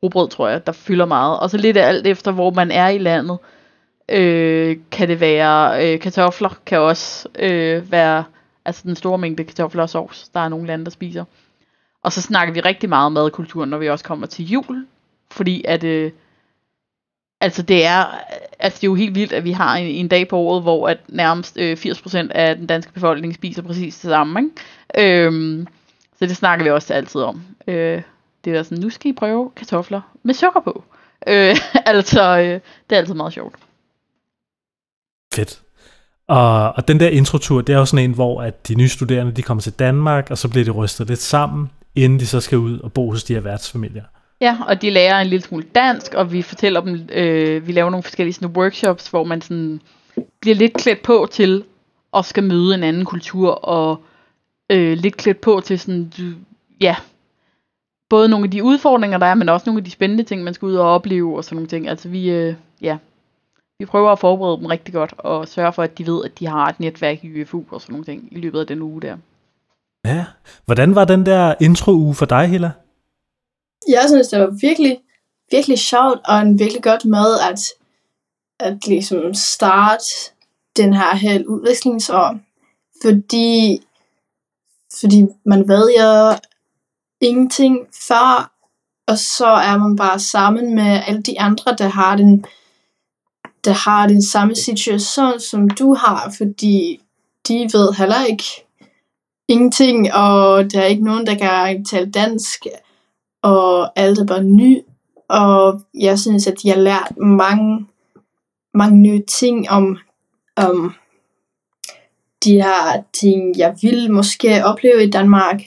[0.04, 1.40] rugbrød, tror jeg, der fylder meget.
[1.40, 3.38] Og så lidt af alt efter, hvor man er i landet.
[4.10, 8.24] Øh, kan det være øh, kartofler, kan også øh, være
[8.66, 11.26] altså den store mængde kartofler og sovs, der er nogle lande, der spiser.
[12.04, 14.88] Og så snakker vi rigtig meget om madkultur, når vi også kommer til jul.
[15.32, 16.12] Fordi at, øh,
[17.42, 18.06] altså det er,
[18.60, 20.88] altså det er jo helt vildt, at vi har en, en dag på året, hvor
[20.88, 24.40] at nærmest øh, 80% af den danske befolkning spiser præcis det samme.
[24.40, 25.26] Ikke?
[25.26, 25.68] Øhm,
[26.20, 27.44] så det snakker vi også altid om.
[27.68, 28.02] Øh,
[28.46, 30.84] det er der sådan, nu skal I prøve kartofler med sukker på.
[31.28, 33.56] Øh, altså, øh, det er altid meget sjovt.
[35.34, 35.62] Fedt.
[36.28, 39.32] Og, og den der introtur, det er jo sådan en, hvor at de nye studerende,
[39.32, 42.58] de kommer til Danmark, og så bliver de rystet lidt sammen, inden de så skal
[42.58, 44.04] ud og bo hos de her værtsfamilier.
[44.42, 47.90] Ja, og de lærer en lille smule dansk, og vi fortæller dem, øh, vi laver
[47.90, 49.82] nogle forskellige sådan, workshops, hvor man sådan
[50.42, 51.64] bliver lidt klædt på til
[52.14, 54.04] at skal møde en anden kultur, og
[54.70, 56.24] øh, lidt klædt på til sådan, du,
[56.82, 56.96] ja,
[58.12, 60.54] både nogle af de udfordringer, der er, men også nogle af de spændende ting, man
[60.54, 61.88] skal ud og opleve, og sådan nogle ting.
[61.88, 62.98] Altså vi, øh, ja,
[63.80, 66.48] vi prøver at forberede dem rigtig godt, og sørge for, at de ved, at de
[66.48, 69.18] har et netværk i UFU og sådan nogle ting i løbet af den uge der.
[70.06, 70.26] Ja.
[70.66, 72.72] Hvordan var den der intro-uge for dig, Hilla?
[73.88, 74.98] Jeg synes, det var virkelig,
[75.52, 77.60] virkelig sjovt, og en virkelig godt med at,
[78.60, 80.06] at ligesom starte
[80.78, 82.40] den her hele udvekslingsår.
[83.02, 83.82] Fordi,
[85.00, 86.38] fordi man ved jo
[87.22, 88.52] ingenting før,
[89.08, 92.46] og så er man bare sammen med alle de andre, der har den,
[93.66, 97.02] der har den samme situation, som du har, fordi
[97.48, 98.44] de ved heller ikke
[99.48, 102.66] ingenting, og der er ikke nogen, der kan tale dansk,
[103.42, 104.82] og alt er bare ny.
[105.30, 107.88] Og jeg synes, at jeg har lært mange,
[108.74, 109.98] mange nye ting om,
[110.56, 110.94] om
[112.44, 115.62] de her ting, jeg vil måske opleve i Danmark.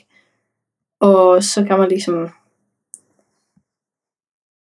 [1.05, 2.29] Og så kan man ligesom...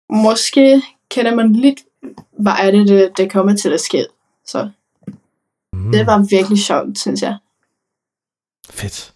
[0.10, 1.80] Måske kender man lidt,
[2.39, 4.06] hvad er det, det, det kommer til at ske.
[4.45, 4.69] Så
[5.74, 5.91] Mm.
[5.91, 7.38] det var virkelig sjovt, synes jeg.
[8.69, 9.13] Fedt.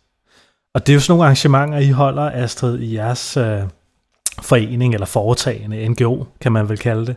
[0.73, 3.61] Og det er jo sådan nogle arrangementer, I holder, Astrid, i jeres øh,
[4.41, 7.15] forening, eller foretagende, NGO, kan man vel kalde det.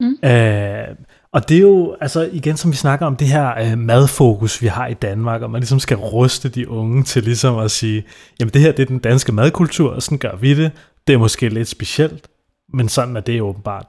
[0.00, 0.28] Mm.
[0.28, 0.96] Øh,
[1.34, 4.66] og det er jo, altså igen, som vi snakker om, det her øh, madfokus, vi
[4.66, 8.04] har i Danmark, og man ligesom skal ruste de unge til ligesom at sige,
[8.40, 10.72] jamen det her, det er den danske madkultur, og sådan gør vi det.
[11.06, 12.28] Det er måske lidt specielt,
[12.72, 13.86] men sådan er det åbenbart.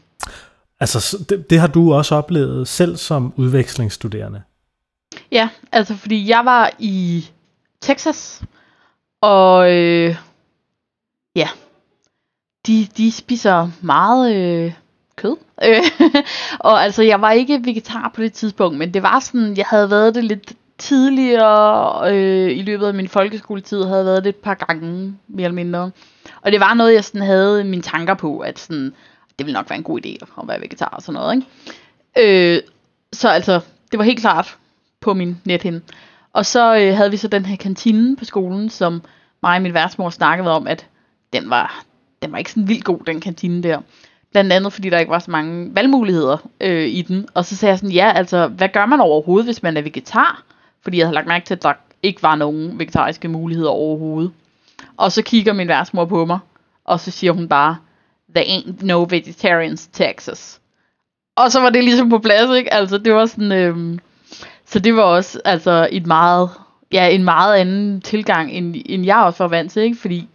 [0.80, 4.42] altså, så det, det har du også oplevet selv som udvekslingsstuderende.
[5.32, 7.26] Ja, altså fordi jeg var i
[7.80, 8.42] Texas,
[9.20, 10.16] og øh,
[11.36, 11.48] ja,
[12.66, 14.72] de, de spiser meget øh,
[15.18, 15.36] kød.
[15.64, 15.82] Øh,
[16.68, 19.90] og altså, jeg var ikke vegetar på det tidspunkt, men det var sådan, jeg havde
[19.90, 24.54] været det lidt tidligere øh, i løbet af min folkeskoletid, havde været det et par
[24.54, 25.90] gange, mere eller mindre.
[26.42, 28.94] Og det var noget, jeg sådan havde mine tanker på, at sådan,
[29.38, 32.56] det ville nok være en god idé at være vegetar og sådan noget, ikke?
[32.56, 32.62] Øh,
[33.12, 34.56] så altså, det var helt klart
[35.00, 35.80] på min nethinde.
[36.32, 39.02] Og så øh, havde vi så den her kantine på skolen, som
[39.42, 40.86] mig og min værtsmor snakkede om, at
[41.32, 41.84] den var,
[42.22, 43.80] den var ikke sådan vildt god, den kantine der.
[44.32, 47.28] Blandt andet, fordi der ikke var så mange valgmuligheder øh, i den.
[47.34, 50.42] Og så sagde jeg sådan, ja, altså, hvad gør man overhovedet, hvis man er vegetar?
[50.82, 54.32] Fordi jeg havde lagt mærke til, at der ikke var nogen vegetariske muligheder overhovedet.
[54.96, 56.38] Og så kigger min værtsmor på mig,
[56.84, 57.76] og så siger hun bare,
[58.34, 60.60] there ain't no vegetarians Texas.
[61.36, 62.74] og så var det ligesom på plads, ikke?
[62.74, 63.98] Altså, det var sådan, øhm,
[64.66, 66.50] så det var også, altså, et meget,
[66.92, 69.96] ja, en meget anden tilgang, end, end jeg også var vant til, ikke?
[69.96, 70.28] Fordi,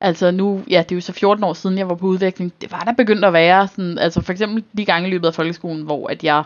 [0.00, 2.52] altså nu, ja, det er jo så 14 år siden, jeg var på udveksling.
[2.60, 5.34] det var der begyndt at være sådan, altså for eksempel de gange i løbet af
[5.34, 6.44] folkeskolen, hvor at jeg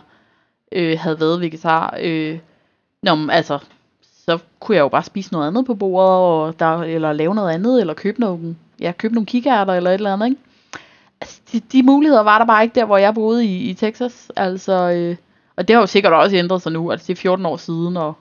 [0.73, 2.39] øh, havde været vegetar, øh,
[3.05, 3.59] Nå, men, altså,
[4.27, 7.55] så kunne jeg jo bare spise noget andet på bordet, og der, eller lave noget
[7.55, 10.41] andet, eller købe nogle, ja, købe nogle kikærter, eller et eller andet, ikke?
[11.21, 14.31] Altså, de, de muligheder var der bare ikke der, hvor jeg boede i, i Texas,
[14.37, 15.17] altså, øh,
[15.57, 17.97] og det har jo sikkert også ændret sig nu, altså det er 14 år siden,
[17.97, 18.15] og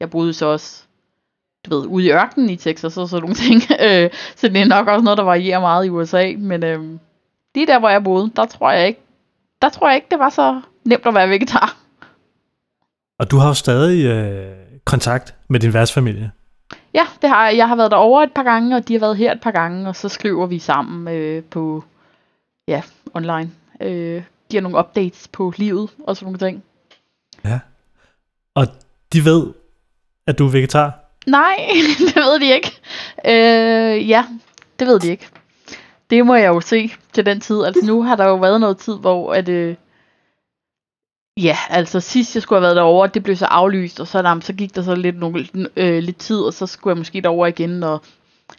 [0.00, 0.84] jeg boede så også,
[1.66, 4.64] du ved, ude i ørkenen i Texas og sådan nogle ting, øh, så det er
[4.64, 6.80] nok også noget, der varierer meget i USA, men øh,
[7.54, 9.00] lige der, hvor jeg boede, der tror jeg ikke,
[9.62, 11.76] der tror jeg ikke, det var så nemt at være vegetar.
[13.18, 16.30] Og du har jo stadig øh, kontakt med din værtsfamilie.
[16.94, 17.56] Ja, det har jeg.
[17.56, 19.88] Jeg har været derovre et par gange, og de har været her et par gange,
[19.88, 21.84] og så skriver vi sammen øh, på,
[22.68, 22.82] ja,
[23.14, 23.50] online.
[23.80, 26.64] Øh, giver nogle updates på livet og sådan nogle ting.
[27.44, 27.60] Ja.
[28.54, 28.66] Og
[29.12, 29.52] de ved,
[30.26, 30.99] at du er vegetar?
[31.26, 31.56] Nej,
[32.06, 32.80] det ved de ikke.
[33.26, 34.24] Øh, ja,
[34.78, 35.28] det ved de ikke.
[36.10, 37.64] Det må jeg jo se til den tid.
[37.64, 39.76] Altså nu har der jo været noget tid, hvor at, øh,
[41.36, 44.40] Ja, altså sidst jeg skulle have været derovre, det blev så aflyst, og så, der,
[44.40, 47.46] så gik der så lidt, nogle, øh, lidt tid, og så skulle jeg måske derover
[47.46, 48.02] igen, og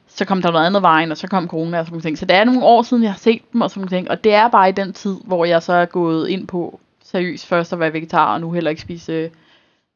[0.07, 2.17] så kom der noget andet vejen, og så kom corona og sådan ting.
[2.17, 4.33] Så det er nogle år siden, jeg har set dem og sådan ting, og det
[4.33, 7.79] er bare i den tid, hvor jeg så er gået ind på seriøst først at
[7.79, 9.29] være vegetar, og nu heller ikke spise, øh,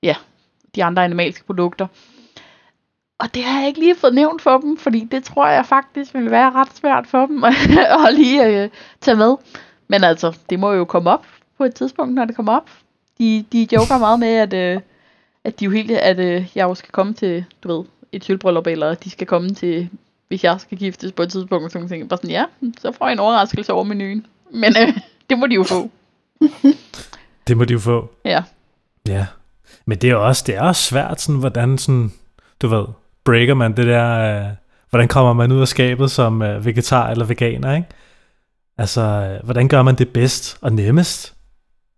[0.04, 0.15] ja,
[0.75, 1.88] de andre animalske produkter.
[3.17, 6.13] Og det har jeg ikke lige fået nævnt for dem, fordi det tror jeg faktisk
[6.13, 7.43] vil være ret svært for dem
[8.08, 8.69] at lige øh,
[9.01, 9.36] tage med.
[9.88, 11.25] Men altså, det må jo komme op
[11.58, 12.69] på et tidspunkt, når det kommer op.
[13.17, 14.82] De, de joker meget med, at, øh,
[15.43, 18.67] at de jo helt, at øh, jeg jo skal komme til, du ved, et sølvbryllup,
[18.67, 19.89] eller de skal komme til,
[20.28, 22.10] hvis jeg skal giftes på et tidspunkt, og sådan ting.
[22.10, 22.45] Bare sådan, ja,
[22.78, 24.25] så får jeg en overraskelse over menuen.
[24.51, 24.97] Men øh,
[25.30, 25.89] det må de jo få.
[27.47, 28.10] det må de jo få.
[28.25, 28.43] Ja.
[29.08, 29.28] Ja.
[29.86, 32.13] Men det er også, det er også svært, sådan, hvordan sådan,
[32.62, 32.86] du ved,
[33.25, 34.51] breaker man det der, øh,
[34.89, 37.88] hvordan kommer man ud af skabet som øh, vegetar eller veganer, ikke?
[38.77, 41.35] Altså, øh, hvordan gør man det bedst og nemmest?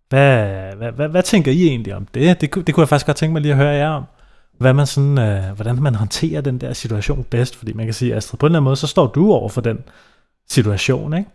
[0.08, 2.40] Hvad, hvad, hvad, hvad tænker I egentlig om det?
[2.40, 2.54] det?
[2.66, 4.04] Det kunne jeg faktisk godt tænke mig lige at høre jer om.
[4.58, 7.56] Hvad man sådan, øh, hvordan man håndterer den der situation bedst.
[7.56, 9.60] Fordi man kan sige, Astrid, på en eller anden måde, så står du over for
[9.60, 9.84] den
[10.50, 11.30] situation, ikke?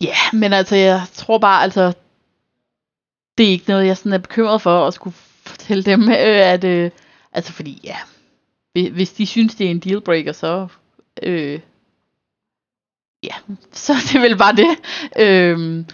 [0.00, 1.92] Ja, men altså, jeg tror bare, altså,
[3.38, 6.16] det er ikke noget, jeg sådan er bekymret for at skulle fortælle dem, øh,
[6.54, 6.90] at, øh,
[7.32, 7.96] altså fordi, ja,
[8.72, 10.68] hvis de synes, det er en dealbreaker, så,
[11.22, 11.60] øh,
[13.22, 13.34] ja,
[13.72, 14.68] så det vel bare det.
[15.18, 15.84] Øh,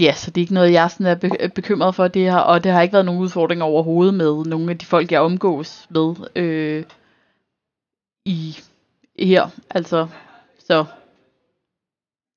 [0.00, 1.06] Ja, så det er ikke noget, jeg sådan
[1.40, 4.70] er bekymret for det her, og det har ikke været nogen udfordringer overhovedet med nogle
[4.70, 6.84] af de folk, jeg omgås med øh,
[8.24, 8.56] i
[9.18, 9.48] her.
[9.70, 10.08] Altså,
[10.58, 10.84] så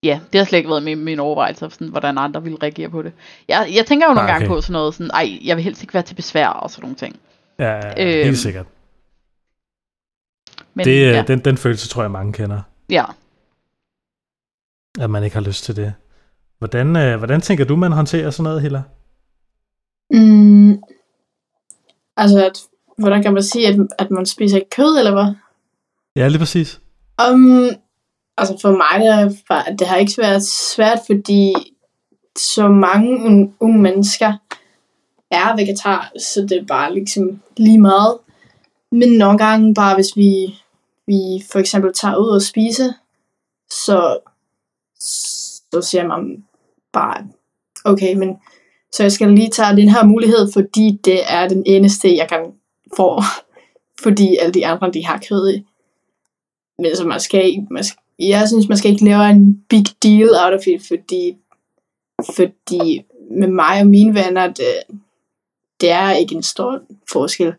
[0.06, 3.02] ja, det har slet ikke været min, min overvejelse, sådan, hvordan andre ville reagere på
[3.02, 3.14] det.
[3.48, 4.34] Jeg, jeg tænker jo nogle ah, okay.
[4.34, 6.82] gange på sådan noget, sådan, ej, jeg vil helst ikke være til besvær og sådan
[6.82, 7.16] nogle ting.
[7.60, 8.66] Ja, ja øh, helt sikkert.
[10.74, 11.24] Men, det, ja.
[11.28, 12.62] den, den følelse tror jeg mange kender.
[12.90, 13.06] Ja.
[15.00, 15.94] At man ikke har lyst til det.
[16.60, 18.84] Hvordan, øh, hvordan tænker du, man håndterer sådan noget, Hilla?
[20.12, 20.84] Mm,
[22.18, 22.60] altså, at,
[22.98, 25.36] hvordan kan man sige, at, at man spiser ikke kød, eller hvad?
[26.16, 26.82] Ja, lige præcis.
[27.32, 27.70] Um,
[28.38, 31.54] altså for mig, det, det har ikke været svært, fordi
[32.38, 34.34] så mange unge, unge mennesker
[35.32, 38.18] er vegetar, så det er bare ligesom lige meget.
[38.92, 40.56] Men nogle gange bare, hvis vi,
[41.08, 42.94] vi for eksempel tager ud og spise,
[43.70, 44.20] så,
[45.00, 46.46] så siger man
[46.94, 47.28] bare,
[47.86, 48.38] okay, men
[48.92, 52.54] så jeg skal lige tage den her mulighed, fordi det er den eneste, jeg kan
[52.98, 53.22] få,
[54.04, 55.66] fordi alle de andre, de har kød i.
[56.80, 60.30] Men så man skal, man skal, jeg synes, man skal ikke lave en big deal
[60.30, 61.38] out of it, fordi,
[62.36, 64.84] fordi med mig og mine venner, det,
[65.82, 67.54] det er ikke en stor forskel.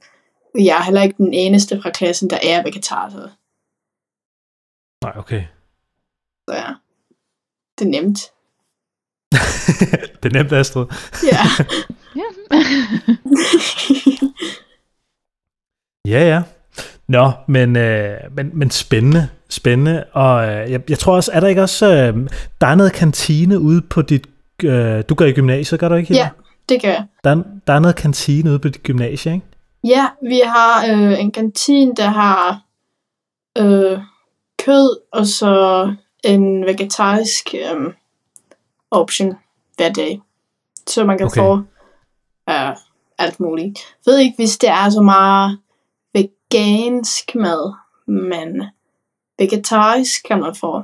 [0.58, 3.10] Jeg er heller ikke den eneste fra klassen, der er vegetar.
[3.10, 3.28] Så.
[5.04, 5.44] Nej, okay.
[6.48, 6.74] Så ja,
[7.78, 8.18] det er nemt.
[10.22, 10.86] det er nemt, Astrid.
[11.32, 11.42] Ja.
[16.18, 16.42] ja, ja.
[17.08, 20.04] Nå, men, øh, men, men spændende, spændende.
[20.12, 22.28] Og øh, jeg, jeg tror også, er der ikke også, øh,
[22.60, 24.26] der er noget kantine ude på dit,
[24.64, 26.14] øh, du går i gymnasiet, gør du ikke?
[26.14, 26.28] Ja,
[26.68, 27.04] det gør jeg.
[27.24, 29.46] Der, der er noget kantine ude på dit gymnasie, ikke?
[29.84, 32.62] Ja, vi har øh, en kantine, der har
[33.58, 33.98] øh,
[34.58, 37.92] kød, og så en vegetarisk øh,
[38.90, 39.34] option
[39.76, 40.20] hver dag.
[40.86, 41.40] Så man kan okay.
[41.40, 41.52] få
[42.50, 42.76] uh,
[43.18, 43.78] alt muligt.
[44.06, 45.58] Jeg ved ikke, hvis det er så meget
[46.14, 47.74] vegansk mad,
[48.06, 48.62] men
[49.38, 50.82] vegetarisk kan man få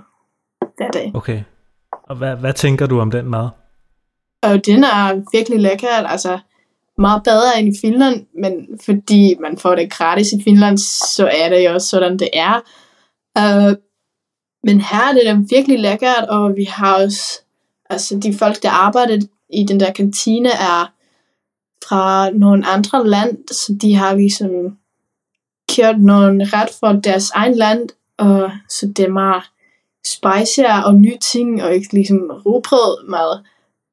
[0.76, 1.12] hver dag.
[1.14, 1.42] Okay.
[2.02, 3.48] Og hvad, hvad tænker du om den mad?
[4.42, 6.38] Og den er virkelig lækker, altså
[6.98, 10.78] meget bedre end i Finland, men fordi man får det gratis i Finland,
[11.16, 12.60] så er det jo også sådan, det er.
[13.38, 13.76] Uh,
[14.64, 17.42] men her er det da virkelig lækkert, og vi har også,
[17.90, 20.92] altså de folk, der arbejder i den der kantine, er
[21.88, 24.50] fra nogle andre land, så de har ligesom
[25.76, 27.88] kørt nogle ret fra deres egen land,
[28.22, 29.42] og så det er meget
[30.06, 33.44] spicier og nye ting, og ikke ligesom rugbrød mad,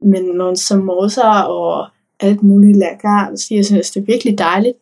[0.01, 1.87] men nogle samosa og
[2.19, 3.35] alt muligt lækker.
[3.35, 4.77] Så jeg synes, det er virkelig dejligt.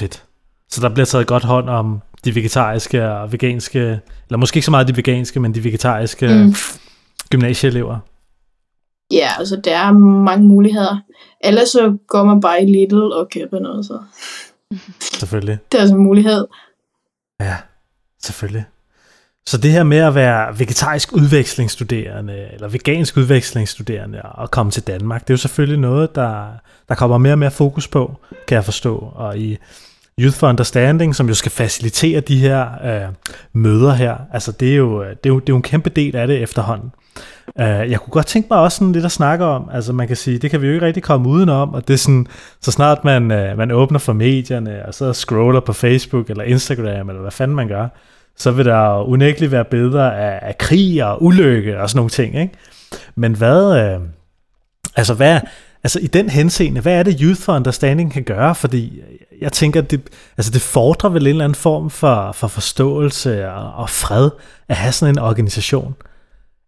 [0.00, 0.24] Fedt.
[0.68, 3.80] Så der bliver taget godt hånd om de vegetariske og veganske,
[4.28, 6.54] eller måske ikke så meget de veganske, men de vegetariske mm.
[7.30, 7.98] gymnasieelever.
[9.12, 11.00] Ja, altså der er mange muligheder.
[11.44, 13.98] Ellers så går man bare i Lidl og køber noget, så.
[15.00, 15.58] Selvfølgelig.
[15.72, 16.46] Det er altså en mulighed.
[17.40, 17.56] Ja,
[18.22, 18.64] selvfølgelig.
[19.46, 25.20] Så det her med at være vegetarisk udvekslingsstuderende, eller vegansk udvekslingsstuderende, og komme til Danmark,
[25.20, 26.46] det er jo selvfølgelig noget, der,
[26.88, 29.12] der kommer mere og mere fokus på, kan jeg forstå.
[29.14, 29.58] Og i
[30.18, 33.12] Youth for Understanding, som jo skal facilitere de her øh,
[33.52, 36.16] møder her, altså det er, jo, det, er jo, det er jo en kæmpe del
[36.16, 36.92] af det efterhånden.
[37.56, 40.16] Uh, jeg kunne godt tænke mig også sådan lidt at snakke om, altså man kan
[40.16, 42.26] sige, det kan vi jo ikke rigtig komme udenom, og det er sådan,
[42.60, 47.08] så snart man, uh, man åbner for medierne, og så scroller på Facebook eller Instagram,
[47.08, 47.88] eller hvad fanden man gør,
[48.36, 52.40] så vil der unægteligt være billeder af, af krig og ulykke og sådan nogle ting,
[52.40, 52.54] ikke?
[53.14, 54.02] Men hvad, uh,
[54.96, 55.40] altså hvad,
[55.84, 58.54] altså i den henseende, hvad er det Youth for Understanding kan gøre?
[58.54, 59.02] Fordi
[59.40, 60.00] jeg tænker, det,
[60.36, 64.30] altså det fordrer vel en eller anden form for, for forståelse og, og fred
[64.68, 65.94] at have sådan en organisation.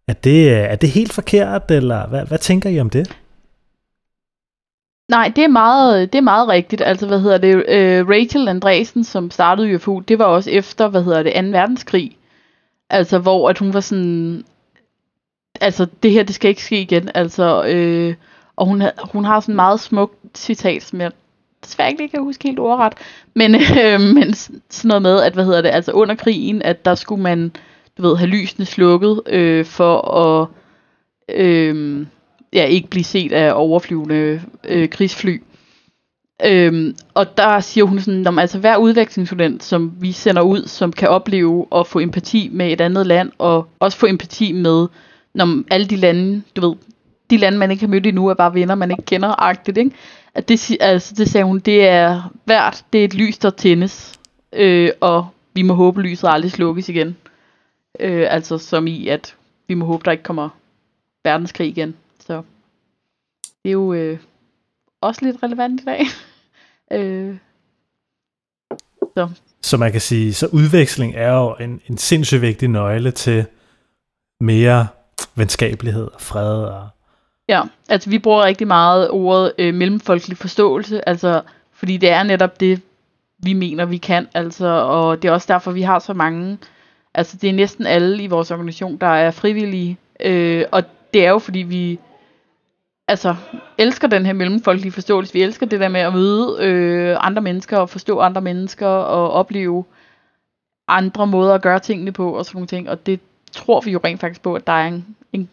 [0.07, 3.17] Er det, øh, er det helt forkert, eller hvad, hvad tænker I om det?
[5.09, 6.81] Nej, det er meget, det er meget rigtigt.
[6.81, 7.55] Altså, hvad hedder det?
[7.55, 11.39] Uh, Rachel Andresen, som startede UFO, det var også efter, hvad hedder det, 2.
[11.41, 12.17] verdenskrig.
[12.89, 14.43] Altså, hvor at hun var sådan,
[15.61, 17.09] altså, det her, det skal ikke ske igen.
[17.15, 18.15] Altså, øh,
[18.55, 21.11] og hun, hun har sådan meget smukt citat, som jeg
[21.63, 22.93] desværre ikke kan huske helt ordret,
[23.33, 26.95] men, øh, men sådan noget med, at, hvad hedder det, altså under krigen, at der
[26.95, 27.51] skulle man,
[27.97, 30.47] du ved, have lysene slukket, øh, for at
[31.35, 32.05] øh,
[32.53, 35.41] ja, ikke blive set af overflyvende øh, krigsfly.
[36.45, 40.93] Øhm, og der siger hun sådan, at altså hver udvekslingsstudent, som vi sender ud, som
[40.93, 44.87] kan opleve at få empati med et andet land, og også få empati med
[45.33, 46.75] når alle de lande, du ved,
[47.29, 49.91] de lande, man ikke har mødt endnu, er bare venner, man ikke kender, agtigt, ikke?
[50.35, 54.19] At det, altså, det sagde hun, det er værd, det er et lys, der tændes,
[54.53, 57.15] øh, og vi må håbe, lyset aldrig slukkes igen.
[57.99, 59.35] Øh, altså som i, at
[59.67, 60.49] vi må håbe, der ikke kommer
[61.23, 61.95] verdenskrig igen.
[62.19, 62.43] Så
[63.63, 64.19] det er jo øh,
[65.01, 66.05] også lidt relevant i dag.
[66.99, 67.35] øh,
[69.13, 69.29] så.
[69.61, 73.45] så man kan sige, så udveksling er jo en, en sindssygt vigtig nøgle til
[74.39, 74.87] mere
[75.35, 76.63] venskabelighed og fred.
[76.63, 76.89] Og...
[77.49, 82.59] Ja, altså vi bruger rigtig meget ordet øh, mellemfolkelig forståelse, altså fordi det er netop
[82.59, 82.81] det,
[83.37, 86.57] vi mener, vi kan, altså, og det er også derfor, vi har så mange
[87.13, 89.97] Altså det er næsten alle i vores organisation, der er frivillige.
[90.19, 91.99] Øh, og det er jo fordi vi
[93.07, 93.35] altså
[93.77, 95.33] elsker den her mellemfolkelige forståelse.
[95.33, 99.31] Vi elsker det der med at møde øh, andre mennesker og forstå andre mennesker og
[99.31, 99.85] opleve
[100.87, 102.89] andre måder at gøre tingene på og sådan nogle ting.
[102.89, 103.19] Og det
[103.51, 105.49] tror vi jo rent faktisk på, at der er en, en,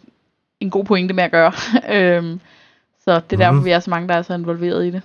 [0.61, 1.53] en god pointe med at gøre.
[1.97, 2.41] øhm,
[3.05, 3.65] så det er derfor, mm.
[3.65, 5.03] vi er så mange, der er så involveret i det.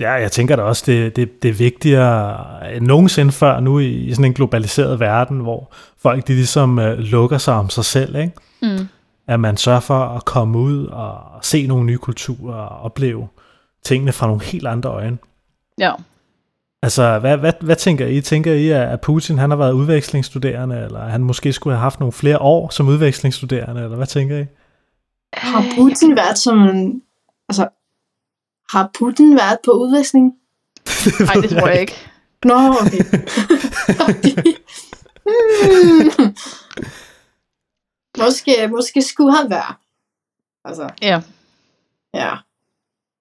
[0.00, 3.88] Ja, jeg tænker da også, det, det, det er vigtigere end nogensinde før nu i,
[3.88, 8.16] i sådan en globaliseret verden, hvor folk de ligesom uh, lukker sig om sig selv,
[8.16, 8.32] ikke?
[8.62, 8.88] Mm.
[9.28, 13.28] At man sørger for at komme ud og se nogle nye kulturer og opleve
[13.84, 15.18] tingene fra nogle helt andre øjne.
[15.78, 15.92] Ja.
[16.82, 18.20] Altså, hvad, hvad, hvad tænker I?
[18.20, 22.12] Tænker I, at Putin han har været udvekslingsstuderende, eller han måske skulle have haft nogle
[22.12, 24.46] flere år som udvekslingsstuderende, eller hvad tænker I?
[25.32, 27.02] Har Putin været som en,
[27.48, 27.68] altså
[28.70, 30.32] har Putin været på udveksling?
[31.20, 31.96] Nej, det tror jeg ikke.
[32.44, 32.54] Nå,
[34.08, 34.54] okay.
[35.26, 36.34] hmm.
[38.24, 39.74] måske, måske skulle han være.
[40.64, 40.90] Altså.
[41.02, 41.20] Ja.
[42.14, 42.34] Ja.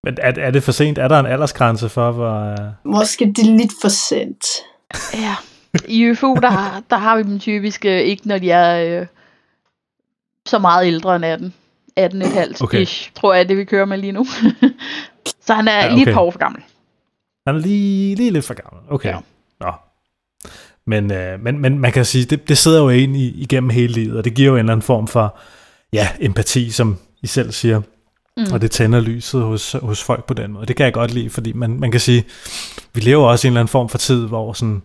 [0.03, 0.97] Men er, er det for sent?
[0.97, 2.51] Er der en aldersgrænse for, hvor...
[2.51, 2.91] Uh...
[2.91, 4.45] Måske det er lidt for sent.
[5.13, 5.35] Ja.
[5.87, 9.07] I UFO, der, har, der har vi dem typisk øh, ikke, når de er øh,
[10.45, 11.53] så meget ældre end 18.
[11.99, 12.81] 18,5 okay.
[12.81, 14.25] ish, tror jeg, det vi kører med lige nu.
[15.47, 15.95] Så han er ja, okay.
[15.95, 16.61] lige et par år for gammel.
[17.47, 18.81] Han er lige, lige lidt for gammel.
[18.89, 19.09] Okay.
[19.09, 19.19] Ja.
[19.59, 19.71] Nå.
[20.87, 23.93] Men, øh, men, men man kan sige, det, det sidder jo ind i, igennem hele
[23.93, 25.37] livet, og det giver jo en eller anden form for
[25.93, 27.81] ja, empati, som I selv siger.
[28.37, 28.53] Mm.
[28.53, 30.65] Og det tænder lyset hos, hos folk på den måde.
[30.65, 32.25] Det kan jeg godt lide, fordi man, man kan sige,
[32.93, 34.81] vi lever også i en eller anden form for tid, hvor sådan,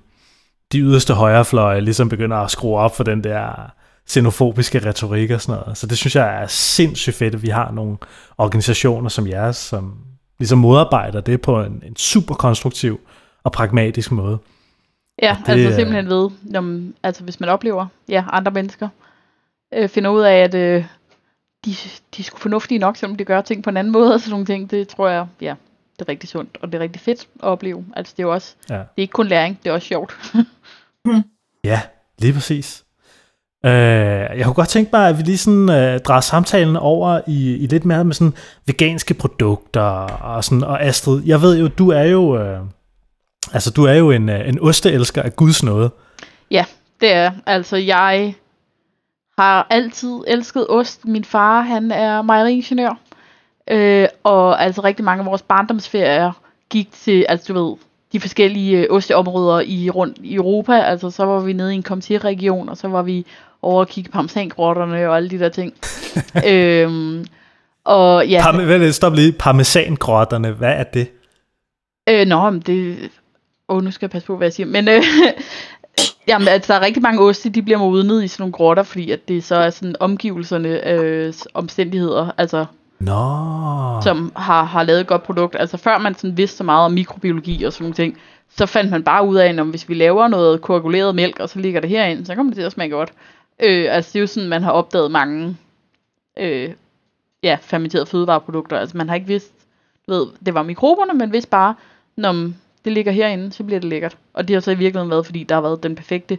[0.73, 3.71] de yderste højrefløje ligesom begynder at skrue op for den der
[4.11, 5.79] xenofobiske retorik og sådan noget.
[5.79, 7.97] Så det synes jeg er sindssygt fedt, at vi har nogle
[8.39, 9.95] organisationer som jeres, som
[10.41, 13.01] ligesom modarbejder det på en, en super konstruktiv
[13.45, 14.39] og pragmatisk måde.
[15.23, 18.89] Ja, det, altså simpelthen ved, når, altså hvis man oplever ja, andre mennesker,
[19.75, 20.85] øh, finder ud af, at øh,
[21.65, 21.71] de,
[22.17, 24.31] de er sgu fornuftige nok, selvom de gør ting på en anden måde og sådan
[24.31, 25.55] nogle ting, det tror jeg, ja,
[25.99, 27.85] det er rigtig sundt, og det er rigtig fedt at opleve.
[27.97, 28.75] Altså det er jo også, ja.
[28.75, 30.13] det er ikke kun læring, det er også sjovt.
[31.71, 31.81] ja,
[32.19, 32.85] lige præcis.
[33.65, 37.57] Uh, jeg kunne godt tænke mig, at vi lige sådan øh, drejer samtalen over i,
[37.57, 38.35] i lidt mere med sådan
[38.67, 42.61] veganske produkter og sådan, og Astrid, jeg ved jo, du er jo, øh,
[43.53, 45.91] altså du er jo en, øh, en osteelsker af Guds nåde.
[46.51, 46.65] Ja,
[47.01, 48.35] det er Altså jeg
[49.39, 51.05] har altid elsket ost.
[51.05, 52.99] Min far, han er mejeriingeniør.
[53.71, 56.33] Øh, og altså rigtig mange af vores barndomsferier
[56.71, 57.77] gik til, altså du ved,
[58.13, 60.73] de forskellige øh, osteområder i rundt i Europa.
[60.73, 63.27] Altså så var vi nede i en Comté-region, og så var vi
[63.63, 65.75] over at kigge parmesangrotterne og alle de der ting.
[66.51, 67.25] øhm,
[67.85, 68.43] og ja.
[68.43, 69.33] Parme, vel, stop lige.
[69.33, 71.09] Parmesangrotterne, hvad er det?
[72.09, 73.11] Øh, nå, men det...
[73.69, 74.67] Åh, oh, nu skal jeg passe på, hvad jeg siger.
[74.67, 75.03] Men øh,
[76.29, 79.11] Jamen, altså, der er rigtig mange oste, de bliver modnet i sådan nogle grotter, fordi
[79.11, 82.67] at det så er sådan omgivelserne øh, omstændigheder, altså,
[82.99, 84.01] no.
[84.01, 85.57] som har, har lavet et godt produkt.
[85.59, 88.19] Altså, før man sådan vidste så meget om mikrobiologi og sådan nogle ting,
[88.57, 91.59] så fandt man bare ud af, at hvis vi laver noget koaguleret mælk, og så
[91.59, 93.13] ligger det herind, så kommer det til at smage godt.
[93.63, 95.57] Øh, altså, det er jo sådan, man har opdaget mange
[96.39, 96.73] øh,
[97.43, 98.79] ja, fermenterede fødevareprodukter.
[98.79, 99.53] Altså, man har ikke vidst,
[100.09, 101.75] ved, det var mikroberne, men vidste bare,
[102.17, 102.33] når
[102.85, 104.17] det ligger herinde, så bliver det lækkert.
[104.35, 106.39] Og det har så i virkeligheden været, fordi der har været den perfekte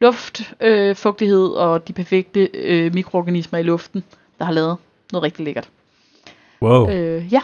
[0.00, 4.04] luftfugtighed øh, og de perfekte øh, mikroorganismer i luften,
[4.38, 4.76] der har lavet
[5.12, 5.68] noget rigtig lækkert.
[6.62, 6.90] Wow.
[6.90, 7.40] Øh, ja.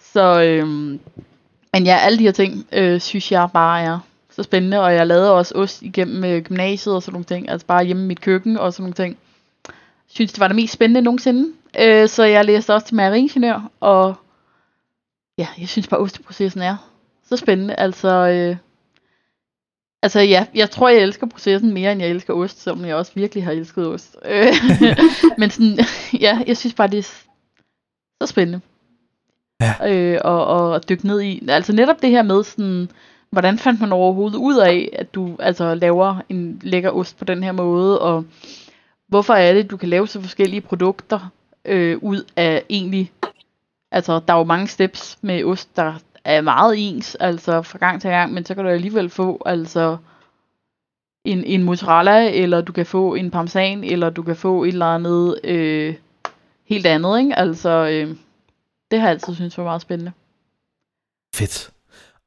[0.00, 0.66] Så, øh,
[1.72, 3.98] men ja, alle de her ting, øh, synes jeg bare er
[4.32, 7.66] så spændende, og jeg lavede også ost igennem øh, gymnasiet og sådan nogle ting, altså
[7.66, 9.18] bare hjemme i mit køkken og sådan nogle ting.
[10.06, 11.52] Synes, det var det mest spændende nogensinde.
[11.80, 14.14] Øh, så jeg læste også til mejeriingeniør, og
[15.38, 16.76] ja, jeg synes bare, osteprocessen er
[17.24, 17.74] så spændende.
[17.74, 18.56] Altså, øh,
[20.02, 23.12] altså ja, jeg tror, jeg elsker processen mere, end jeg elsker ost, selvom jeg også
[23.14, 24.16] virkelig har elsket ost.
[24.24, 24.54] Øh,
[25.38, 25.78] men sådan,
[26.20, 27.02] ja, jeg synes bare, det er
[28.22, 28.60] så spændende.
[29.60, 29.92] Ja.
[29.92, 32.90] Øh, og, og dykke ned i, altså netop det her med sådan,
[33.32, 37.42] hvordan fandt man overhovedet ud af, at du altså laver en lækker ost på den
[37.42, 38.24] her måde, og
[39.08, 41.32] hvorfor er det, du kan lave så forskellige produkter
[41.64, 43.12] øh, ud af egentlig,
[43.90, 48.00] altså der er jo mange steps med ost, der, er meget ens, altså fra gang
[48.00, 49.96] til gang, men så kan du alligevel få altså
[51.24, 54.86] en, en mozzarella, eller du kan få en parmesan, eller du kan få et eller
[54.86, 55.94] andet øh,
[56.64, 57.38] helt andet, ikke?
[57.38, 58.16] Altså, øh,
[58.90, 60.12] det har jeg altid synes var meget spændende.
[61.34, 61.71] Fedt.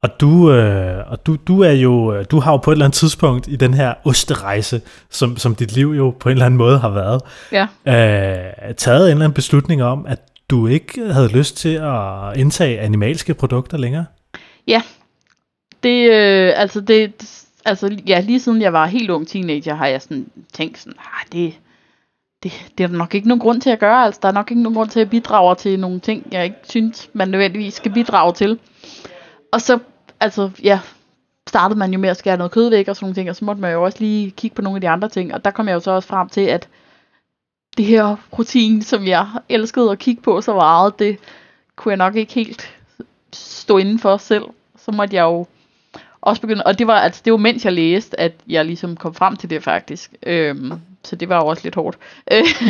[0.06, 2.84] Og du, øh, og du, du er jo, øh, du har jo på et eller
[2.84, 4.80] andet tidspunkt i den her osterejse,
[5.10, 7.66] som, som dit liv jo på en eller anden måde har været, ja.
[7.86, 10.18] øh, taget en eller anden beslutning om, at
[10.50, 14.04] du ikke havde lyst til at indtage animalske produkter længere?
[14.66, 14.82] Ja,
[15.82, 17.12] det, øh, altså det,
[17.64, 21.26] altså ja, lige siden jeg var helt ung teenager, har jeg sådan tænkt sådan, ah,
[21.32, 21.54] det,
[22.42, 24.50] det, det er der nok ikke nogen grund til at gøre, altså der er nok
[24.50, 27.92] ikke nogen grund til at bidrage til nogle ting, jeg ikke synes, man nødvendigvis skal
[27.92, 28.58] bidrage til.
[29.52, 29.78] Og så,
[30.20, 30.80] altså ja,
[31.48, 33.44] startede man jo med at skære noget kød væk og sådan nogle ting, og så
[33.44, 35.68] måtte man jo også lige kigge på nogle af de andre ting, og der kom
[35.68, 36.68] jeg jo så også frem til, at
[37.76, 41.18] det her protein, som jeg elskede at kigge på så meget, det
[41.76, 42.76] kunne jeg nok ikke helt
[43.32, 44.44] stå inden for selv.
[44.78, 45.46] Så måtte jeg jo
[46.20, 49.14] også begynde, og det var, altså, det var mens jeg læste, at jeg ligesom kom
[49.14, 50.14] frem til det faktisk.
[50.26, 50.72] Øhm,
[51.04, 51.98] så det var jo også lidt hårdt.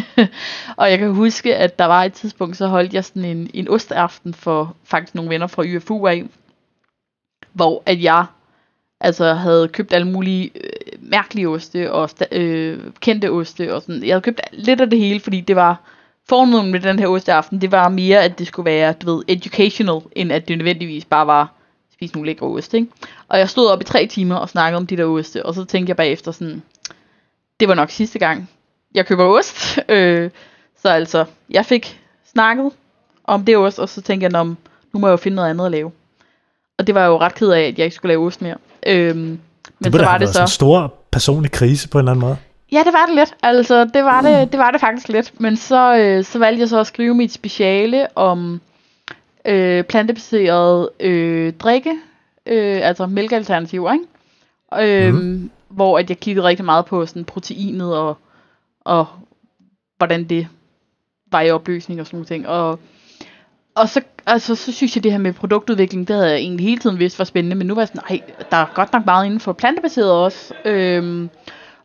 [0.81, 3.69] og jeg kan huske, at der var et tidspunkt, så holdt jeg sådan en, en
[3.69, 6.25] ostaften for faktisk nogle venner fra UFU af,
[7.57, 8.27] hvor at jeg
[9.01, 14.05] altså havde købt alle mulige øh, mærkelige oste og øh, kendte oste og sådan.
[14.05, 15.81] Jeg havde købt lidt af det hele, fordi det var
[16.29, 20.01] formålet med den her osteaften, det var mere, at det skulle være, du ved, educational,
[20.13, 21.53] end at det nødvendigvis bare var
[21.93, 22.91] spise nogle lækre oste, ikke?
[23.29, 25.65] Og jeg stod op i tre timer og snakkede om de der oste, og så
[25.65, 26.63] tænkte jeg bagefter sådan,
[27.61, 28.51] det var nok sidste gang,
[28.95, 29.79] jeg køber ost.
[29.89, 30.31] Øh,
[30.83, 32.01] så altså, jeg fik
[32.33, 32.73] snakket
[33.25, 35.71] om det ost, og så tænkte jeg, nu må jeg jo finde noget andet at
[35.71, 35.93] lave.
[36.79, 38.57] Og det var jeg jo ret ked af, at jeg ikke skulle lave ost mere.
[38.87, 39.39] Øhm, men
[39.81, 42.37] det så var det så en stor personlig krise på en eller anden måde.
[42.73, 43.35] Ja, det var det lidt.
[43.43, 44.49] Altså, det var det, mm.
[44.49, 45.41] det, var det faktisk lidt.
[45.41, 48.61] Men så, øh, så valgte jeg så at skrive mit speciale om
[49.45, 51.95] øh, plantebaseret øh, drikke,
[52.47, 55.07] øh, altså mælkealternativer, ikke?
[55.07, 55.51] Øh, mm.
[55.69, 58.17] Hvor at jeg kiggede rigtig meget på sådan proteinet og,
[58.85, 59.07] og
[59.97, 60.49] hvordan det
[61.33, 62.49] var i opløsning og sådan noget ting.
[62.49, 62.79] Og
[63.77, 66.81] og så, altså, så synes jeg, det her med produktudvikling, det havde jeg egentlig hele
[66.81, 68.21] tiden vidst var spændende, men nu var jeg sådan, nej,
[68.51, 70.55] der er godt nok meget inden for plantebaseret også.
[70.65, 71.31] Øhm,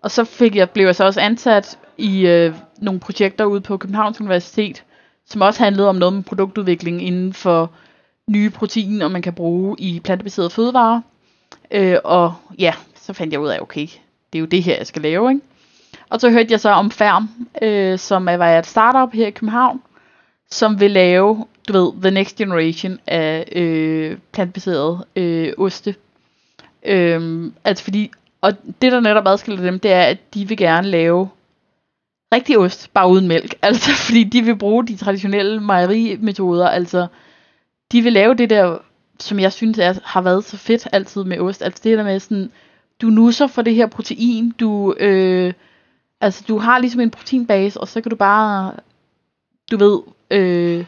[0.02, 3.78] Og så fik jeg, blev jeg så også ansat i øh, nogle projekter ude på
[3.78, 4.84] Københavns Universitet,
[5.26, 7.72] som også handlede om noget med produktudvikling inden for
[8.30, 11.02] nye proteiner, man kan bruge i plantebaserede fødevarer.
[11.72, 13.88] Øh, og ja, så fandt jeg ud af, okay,
[14.34, 15.42] det er jo det her, jeg skal lave, ikke?
[16.10, 17.30] Og så hørte jeg så om Færm,
[17.62, 19.82] øh, som er, var et startup her i København,
[20.52, 25.96] som vil lave, du ved, the next generation af øh, plantbaserede øh, oste.
[26.86, 28.12] Øhm, altså fordi,
[28.42, 31.30] og det der netop adskiller dem, det er, at de vil gerne lave
[32.34, 33.56] rigtig ost, bare uden mælk.
[33.62, 37.08] Altså fordi de vil bruge de traditionelle mejerimetoder, altså
[37.92, 38.78] de vil lave det der,
[39.20, 41.62] som jeg synes er, har været så fedt altid med ost.
[41.62, 42.52] Altså det der med sådan,
[43.02, 45.54] du nusser for det her protein, du, øh,
[46.22, 48.74] altså du har ligesom en proteinbase, og så kan du bare,
[49.72, 50.00] du ved,
[50.32, 50.86] øh,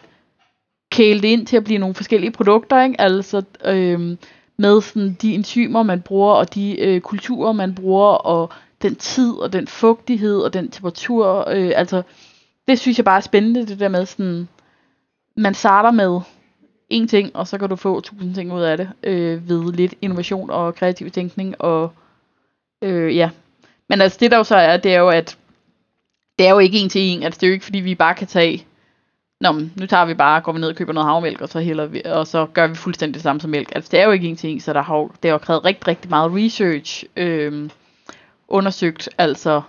[0.93, 3.01] kæle det ind til at blive nogle forskellige produkter, ikke?
[3.01, 4.17] Altså, øh,
[4.57, 8.49] med sådan de enzymer, man bruger, og de øh, kulturer, man bruger, og
[8.81, 11.49] den tid, og den fugtighed, og den temperatur.
[11.49, 12.01] Øh, altså,
[12.67, 14.47] det synes jeg bare er spændende, det der med sådan,
[15.37, 16.19] man starter med
[16.93, 19.93] én ting, og så kan du få tusind ting ud af det, øh, ved lidt
[20.01, 21.91] innovation og kreativ tænkning, og
[22.83, 23.29] øh, ja.
[23.89, 25.37] Men altså, det der jo så er, det er jo, at
[26.39, 28.15] det er jo ikke en til en, altså det er jo ikke, fordi vi bare
[28.15, 28.65] kan tage
[29.41, 31.59] Nå, men nu tager vi bare, går vi ned og køber noget havmælk, og så,
[31.59, 33.71] hælder vi, og så gør vi fuldstændig det samme som mælk.
[33.75, 36.09] Altså det er jo ikke en ting, så der har, det har krævet rigtig, rigtig
[36.09, 37.69] meget research, øh,
[38.47, 39.61] undersøgt, altså.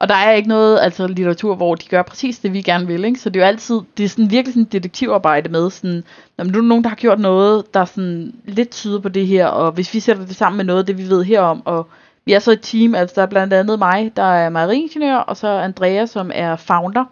[0.00, 3.04] Og der er ikke noget altså litteratur, hvor de gør præcis det, vi gerne vil,
[3.04, 3.20] ikke?
[3.20, 6.04] Så det er jo altid, det er sådan virkelig sådan et detektivarbejde med sådan,
[6.38, 9.46] når nu er nogen, der har gjort noget, der sådan lidt tyder på det her,
[9.46, 11.88] og hvis vi sætter det sammen med noget, det vi ved herom, og
[12.24, 15.36] vi er så et team, altså der er blandt andet mig, der er mejeriingeniør, og
[15.36, 17.04] så Andrea, som er founder,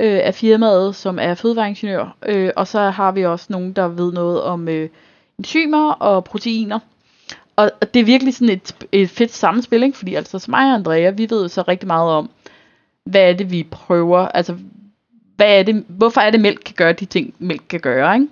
[0.00, 2.16] øh, af firmaet, som er fødevareingeniør.
[2.26, 4.88] Øh, og så har vi også nogen, der ved noget om øh,
[5.38, 6.78] enzymer og proteiner.
[7.56, 9.98] Og, og det er virkelig sådan et, et fedt samspil, ikke?
[9.98, 12.30] fordi altså som mig og Andrea, vi ved så rigtig meget om,
[13.04, 14.56] hvad er det, vi prøver, altså
[15.36, 18.28] hvad er det, hvorfor er det, mælk kan gøre de ting, mælk kan gøre, ikke?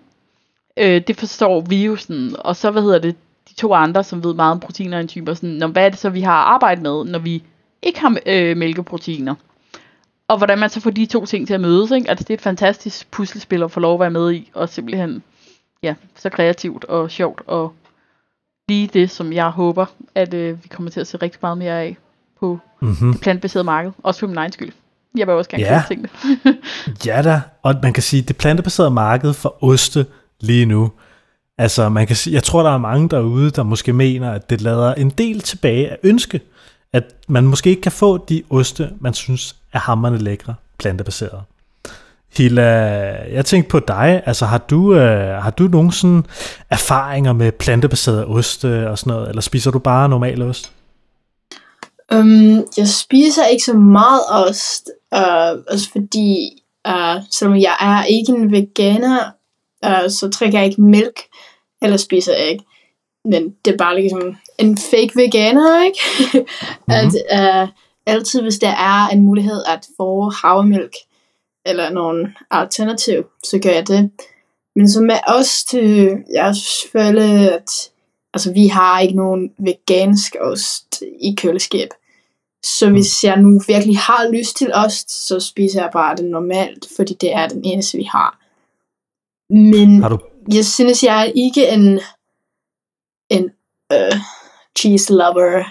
[0.76, 3.16] Øh, det forstår vi jo sådan, og så, hvad hedder det,
[3.48, 5.98] de to andre, som ved meget om proteiner og enzymer, sådan, når, hvad er det
[5.98, 7.42] så, vi har arbejdet med, når vi
[7.82, 9.34] ikke har øh, mælkeproteiner?
[10.28, 12.10] Og hvordan man så får de to ting til at mødes, ikke?
[12.10, 15.22] Altså det er et fantastisk puslespil at få lov at være med i, og simpelthen,
[15.82, 17.74] ja, så kreativt og sjovt, og
[18.68, 21.82] lige det, som jeg håber, at øh, vi kommer til at se rigtig meget mere
[21.82, 21.96] af
[22.40, 23.12] på mm-hmm.
[23.12, 24.72] det plantbaserede marked, også for min egen skyld.
[25.16, 25.82] Jeg vil også gerne ja.
[25.88, 26.08] tingene.
[27.06, 30.06] ja da, og man kan sige, det plantebaserede marked for oste
[30.40, 30.92] lige nu,
[31.58, 34.60] altså man kan sige, jeg tror, der er mange derude, der måske mener, at det
[34.60, 36.40] lader en del tilbage af ønske,
[36.92, 41.42] at man måske ikke kan få de oste, man synes er hammerne lækre, plantebaserede.
[42.36, 42.62] Hila,
[43.32, 46.24] jeg tænkte på dig, altså har du, øh, har du nogen sådan
[46.70, 50.72] erfaringer med plantebaseret oste og sådan noget, eller spiser du bare normal ost?
[52.14, 58.32] Um, jeg spiser ikke så meget ost, uh, også fordi, uh, selvom jeg er ikke
[58.32, 59.30] en veganer,
[59.86, 61.20] uh, så drikker jeg ikke mælk,
[61.82, 62.64] eller spiser jeg ikke.
[63.24, 66.00] Men det er bare ligesom en fake veganer, ikke?
[66.34, 66.46] mm-hmm.
[67.00, 67.12] at
[67.62, 67.68] uh,
[68.06, 70.94] altid, hvis der er en mulighed at få havremælk,
[71.66, 74.10] eller nogen alternativ, så gør jeg det.
[74.76, 75.74] Men så med ost,
[76.34, 76.54] jeg
[76.92, 77.70] føler, at
[78.34, 81.88] altså, vi har ikke nogen vegansk ost i køleskab.
[82.64, 86.86] Så hvis jeg nu virkelig har lyst til ost, så spiser jeg bare det normalt,
[86.96, 88.38] fordi det er den eneste, vi har.
[89.50, 90.18] Men har du...
[90.52, 92.00] jeg synes, jeg er ikke en,
[93.30, 93.50] en
[93.94, 94.18] uh,
[94.78, 95.64] cheese lover.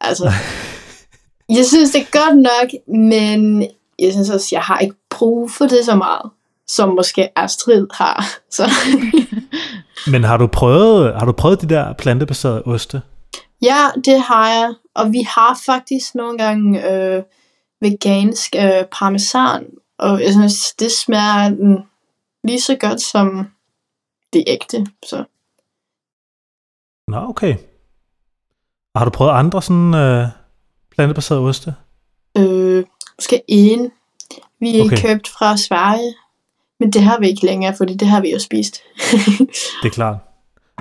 [0.00, 0.32] Altså,
[1.56, 3.62] jeg synes, det er godt nok, men
[3.98, 6.30] jeg synes også, jeg har ikke brug for det så meget,
[6.68, 8.24] som måske Astrid har.
[8.56, 8.70] Så.
[10.12, 13.02] men har du prøvet, har du prøvet de der plantebaserede oste?
[13.62, 14.74] Ja, det har jeg.
[14.94, 17.22] Og vi har faktisk nogle gange øh,
[17.80, 19.66] vegansk øh, parmesan,
[19.98, 21.82] og jeg synes, det smager mm,
[22.44, 23.46] lige så godt som
[24.32, 24.86] det ægte.
[25.06, 25.24] Så.
[27.08, 27.56] Nå, okay.
[28.96, 30.26] Og har du prøvet andre sådan øh,
[30.94, 31.74] plantebaserede oste?
[32.38, 32.84] Øh,
[33.18, 33.90] måske en.
[34.60, 34.96] Vi okay.
[34.96, 36.14] købt fra Sverige,
[36.80, 38.82] men det har vi ikke længere, fordi det har vi jo spist.
[39.82, 40.16] det er klart.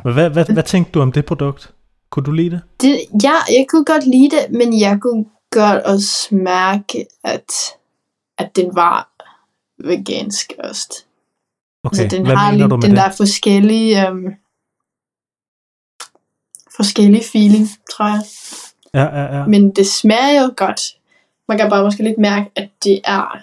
[0.03, 1.74] Men hvad, hvad, hvad tænkte du om det produkt?
[2.09, 2.61] Kunne du lide det?
[2.82, 2.99] det?
[3.24, 7.51] Ja, jeg kunne godt lide det, men jeg kunne godt også mærke, at,
[8.38, 9.09] at den var
[9.88, 11.05] vegansk ost.
[11.84, 13.03] Okay, altså, den hvad har mener du med den det?
[13.03, 14.26] der forskellige, um,
[16.76, 18.21] forskellige feeling, tror jeg.
[18.93, 19.45] Ja, ja, ja.
[19.45, 20.82] Men det smager jo godt.
[21.49, 23.38] Man kan bare måske lidt mærke, at det er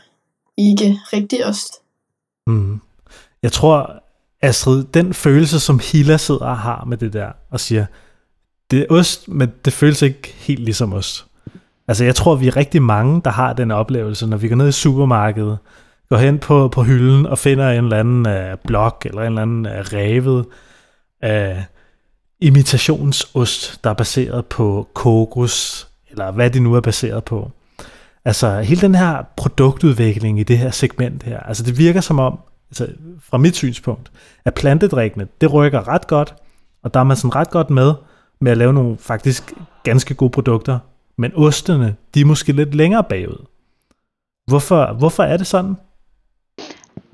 [0.57, 1.73] ikke rigtig ost.
[2.47, 2.81] Mm.
[3.43, 4.03] Jeg tror,
[4.43, 7.87] Astrid, den følelse, som Hilla sidder og har med det der, og siger,
[8.71, 11.27] det er ost, men det føles ikke helt ligesom ost.
[11.89, 14.69] Altså jeg tror, vi er rigtig mange, der har den oplevelse, når vi går ned
[14.69, 15.59] i supermarkedet,
[16.09, 19.43] går hen på, på hylden og finder en eller anden uh, blok, eller en eller
[19.43, 20.47] anden uh, revet
[21.25, 21.63] uh,
[22.43, 27.51] imitationsost, der er baseret på kokos, eller hvad det nu er baseret på.
[28.25, 32.39] Altså hele den her produktudvikling i det her segment her, altså det virker som om,
[32.71, 32.89] altså
[33.21, 34.11] fra mit synspunkt,
[34.45, 36.35] at plantedrikkene, det rykker ret godt,
[36.83, 37.95] og der er man sådan ret godt med,
[38.41, 40.79] med at lave nogle faktisk ganske gode produkter,
[41.19, 43.47] men ostene, de er måske lidt længere bagud.
[44.47, 45.77] Hvorfor, hvorfor er det sådan?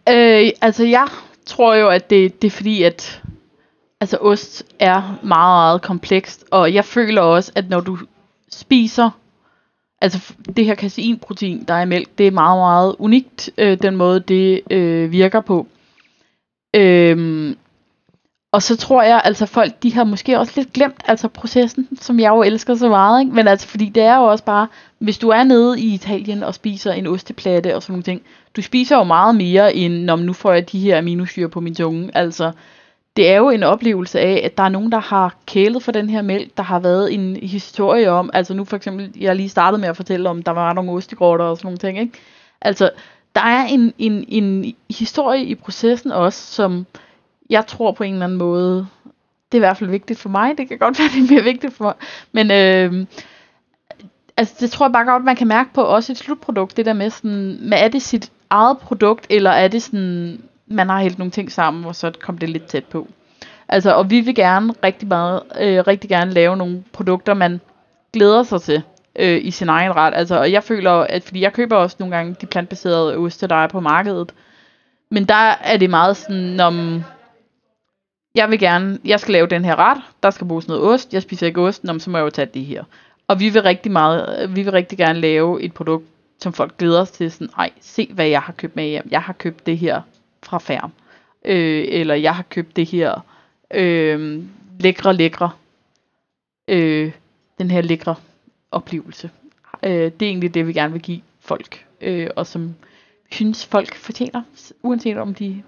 [0.08, 1.08] Øh, altså jeg
[1.46, 3.22] tror jo, at det, det er fordi, at
[4.00, 7.98] altså ost er meget, meget komplekst, og jeg føler også, at når du
[8.50, 9.10] spiser,
[10.00, 13.96] altså det her caseinprotein, der er i mælk, det er meget, meget unikt, øh, den
[13.96, 15.66] måde det øh, virker på.
[16.76, 17.56] Øhm,
[18.52, 22.20] og så tror jeg, altså folk, de har måske også lidt glemt altså processen, som
[22.20, 23.34] jeg jo elsker så meget, ikke?
[23.34, 24.66] Men altså, fordi det er jo også bare,
[24.98, 28.22] hvis du er nede i Italien og spiser en osteplatte og sådan nogle ting,
[28.56, 31.74] du spiser jo meget mere end, når nu får jeg de her aminosyre på min
[31.74, 32.10] tunge.
[32.14, 32.52] Altså,
[33.16, 36.10] det er jo en oplevelse af, at der er nogen, der har kælet for den
[36.10, 39.80] her mælk, der har været en historie om, altså nu for eksempel, jeg lige startede
[39.80, 42.18] med at fortælle om, der var nogle ostegrotter og sådan nogle ting, ikke?
[42.60, 42.90] Altså,
[43.34, 46.86] der er en, en, en historie i processen også, som
[47.50, 48.86] jeg tror på en eller anden måde,
[49.52, 51.44] det er i hvert fald vigtigt for mig, det kan godt være, det er mere
[51.44, 51.94] vigtigt for mig,
[52.32, 53.06] men øh,
[54.36, 56.92] altså det tror jeg bare godt, man kan mærke på også et slutprodukt, det der
[56.92, 61.18] med sådan, men er det sit eget produkt, eller er det sådan, man har hældt
[61.18, 63.08] nogle ting sammen, og så kom det lidt tæt på.
[63.68, 67.60] Altså, og vi vil gerne rigtig meget, øh, rigtig gerne lave nogle produkter, man
[68.12, 68.82] glæder sig til
[69.18, 70.14] øh, i sin egen ret.
[70.14, 73.54] Altså, og jeg føler, at fordi jeg køber også nogle gange de plantbaserede oste, der
[73.54, 74.34] er på markedet,
[75.10, 77.02] men der er det meget sådan, om
[78.34, 81.22] jeg vil gerne, jeg skal lave den her ret, der skal bruges noget ost, jeg
[81.22, 82.84] spiser ikke ost, så må jeg jo tage det her.
[83.28, 86.04] Og vi vil rigtig meget, øh, vi vil rigtig gerne lave et produkt,
[86.40, 89.08] som folk glæder sig til, sådan, ej, se hvad jeg har købt med hjem.
[89.10, 90.02] Jeg har købt det her
[90.42, 90.92] fra Færm.
[91.44, 93.24] Øh, eller jeg har købt det her
[93.74, 94.42] øh,
[94.80, 95.50] lækre, lækre,
[96.68, 97.12] øh,
[97.58, 98.14] den her lækre
[98.70, 99.30] oplevelse.
[99.82, 102.74] Øh, det er egentlig det, vi gerne vil give folk, øh, og som
[103.32, 104.42] synes folk fortjener,
[104.82, 105.62] uanset om de,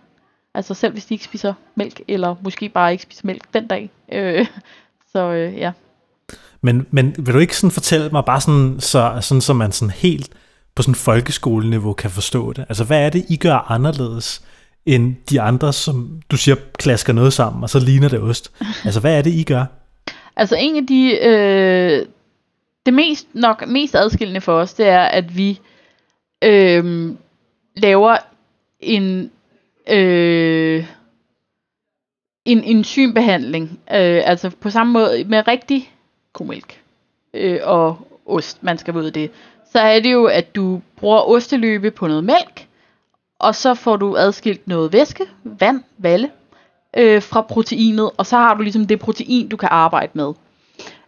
[0.55, 3.91] altså selv hvis de ikke spiser mælk, eller måske bare ikke spiser mælk den dag.
[4.13, 4.47] Øh,
[5.13, 5.73] så øh, ja.
[6.63, 9.93] Men, men vil du ikke sådan fortælle mig bare sådan, så, sådan, så man sådan
[9.93, 10.31] helt
[10.75, 12.65] på sådan folkeskoleniveau kan forstå det?
[12.69, 14.43] Altså hvad er det, I gør anderledes
[14.87, 18.53] end de andre, som du siger, klasker noget sammen, og så ligner det ost?
[18.85, 19.65] Altså hvad er det, I gør?
[20.37, 22.07] Altså en af de, øh,
[22.87, 25.61] det mest nok mest adskillende for os, det er, at vi
[26.45, 27.13] øh,
[27.77, 28.17] laver
[28.81, 29.31] en
[29.91, 30.87] øh,
[32.45, 35.93] en enzymbehandling, øh, altså på samme måde med rigtig
[36.33, 36.81] komælk
[37.35, 39.31] øh, og ost, man skal vide det,
[39.73, 42.67] så er det jo, at du bruger osteløbe på noget mælk,
[43.41, 46.31] og så får du adskilt noget væske, vand, valle,
[46.97, 50.33] øh, fra proteinet, og så har du ligesom det protein, du kan arbejde med.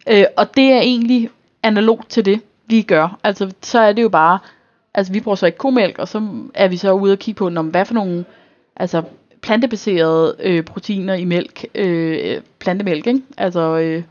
[0.09, 1.29] Øh, og det er egentlig
[1.63, 3.19] analogt til det, vi gør.
[3.23, 4.39] Altså, så er det jo bare,
[4.93, 7.47] altså vi bruger så ikke komælk, og så er vi så ude og kigge på,
[7.47, 8.25] om hvad for nogle
[8.75, 9.03] altså,
[9.41, 13.21] plantebaserede øh, proteiner i mælk, øh, plantemælk, ikke?
[13.37, 14.03] Altså, øh,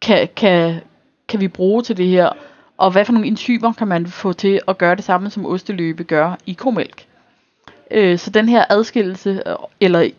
[0.00, 0.80] kan, kan,
[1.28, 2.30] kan vi bruge til det her,
[2.76, 6.04] og hvad for nogle enzymer kan man få til at gøre det samme, som osteløbe
[6.04, 7.06] gør i komælk.
[7.94, 10.10] Øh, så den her adskillelse, øh, eller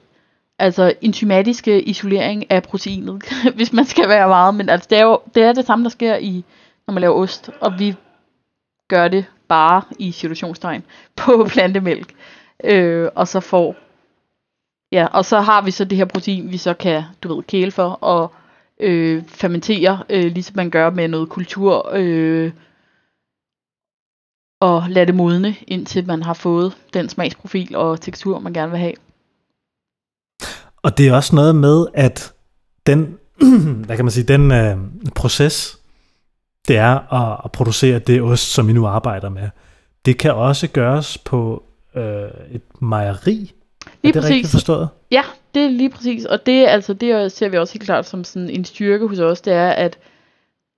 [0.59, 3.23] altså enzymatiske øh, isolering af proteinet,
[3.55, 5.89] hvis man skal være meget, men altså det er jo det, er det samme, der
[5.89, 6.43] sker i,
[6.87, 7.95] når man laver ost, og vi
[8.87, 10.83] gør det bare i situationstegn
[11.17, 12.13] på plantemælk.
[12.63, 13.75] Øh, og så får
[14.91, 17.71] ja, og så har vi så det her protein, vi så kan, du ved, kæle
[17.71, 18.33] for og
[18.79, 22.51] øh, fermentere, øh, ligesom man gør med noget kultur, øh,
[24.59, 28.79] og lade det modne, indtil man har fået den smagsprofil og tekstur, man gerne vil
[28.79, 28.93] have.
[30.83, 32.33] Og det er også noget med, at
[32.87, 33.17] den,
[33.85, 34.77] hvad kan man sige, den øh,
[35.15, 35.77] proces,
[36.67, 39.49] det er at, at producere det ost, som vi nu arbejder med,
[40.05, 41.63] det kan også gøres på
[41.95, 42.03] øh,
[42.51, 43.31] et mejeri.
[43.31, 43.51] Lige
[44.03, 44.29] er det præcis.
[44.29, 44.89] rigtigt forstået?
[45.11, 45.23] Ja,
[45.55, 46.25] det er lige præcis.
[46.25, 49.41] Og det, altså, det ser vi også helt klart som sådan en styrke hos os,
[49.41, 49.97] det er, at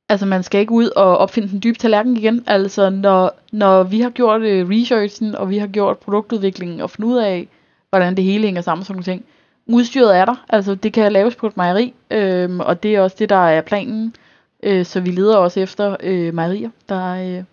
[0.10, 2.44] altså, man skal ikke ud og opfinde den dybe tallerken igen.
[2.48, 7.12] Altså, når, når vi har gjort øh, researchen, og vi har gjort produktudviklingen, og fundet
[7.12, 7.48] ud af,
[7.90, 9.26] hvordan det hele hænger sammen, sådan nogle ting,
[9.66, 10.46] udstyret er der.
[10.50, 13.62] Altså, det kan laves på et mejeri, øh, og det er også det, der er
[13.62, 14.16] planen.
[14.64, 17.44] Øh, så vi leder også efter øh, mejerier, der øh,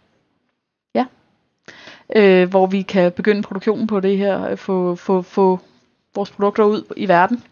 [0.94, 1.04] ja,
[2.16, 5.60] øh, hvor vi kan begynde produktionen på det her, øh, få, få, få
[6.14, 7.42] vores produkter ud i verden.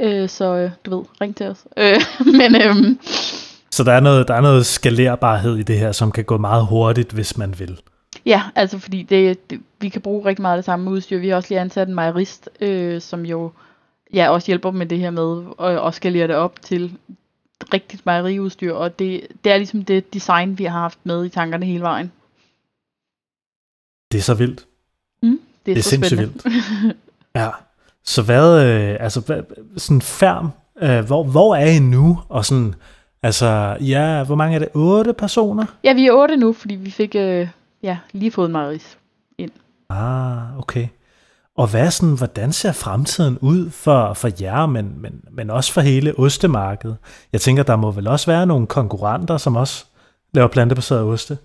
[0.00, 1.66] Øh, så øh, du ved, ring til os.
[1.76, 2.00] Øh,
[2.38, 2.74] men øh,
[3.72, 6.66] så der er, noget, der er noget skalerbarhed i det her, som kan gå meget
[6.66, 7.80] hurtigt, hvis man vil.
[8.26, 11.18] Ja, altså fordi det, det, vi kan bruge rigtig meget af det samme udstyr.
[11.18, 13.52] Vi har også lige ansat en mejerist, øh, som jo
[14.14, 16.92] ja, også hjælper med det her med at, at skalere det op til
[17.74, 21.66] rigtigt mejeriudstyr, og det, det er ligesom det design, vi har haft med i tankerne
[21.66, 22.12] hele vejen.
[24.12, 24.66] Det er så vildt.
[25.22, 26.94] Mm, det er, Det er så sindssygt spændende.
[27.34, 27.50] Ja.
[28.04, 29.42] Så hvad, øh, altså hvad,
[29.76, 30.50] sådan færm,
[30.82, 32.18] øh, hvor, hvor er I nu?
[32.28, 32.74] Og sådan,
[33.22, 34.68] altså, ja, hvor mange er det?
[34.74, 35.64] Otte personer?
[35.84, 37.48] ja, vi er otte nu, fordi vi fik øh,
[37.82, 38.98] ja, lige fået en mejerist.
[39.90, 40.88] Ah, okay.
[41.56, 45.80] Og hvad sådan, hvordan ser fremtiden ud for, for jer, men, men, men også for
[45.80, 46.96] hele ostemarkedet?
[47.32, 49.84] Jeg tænker, der må vel også være nogle konkurrenter, som også
[50.34, 51.38] laver plantebaserede oste?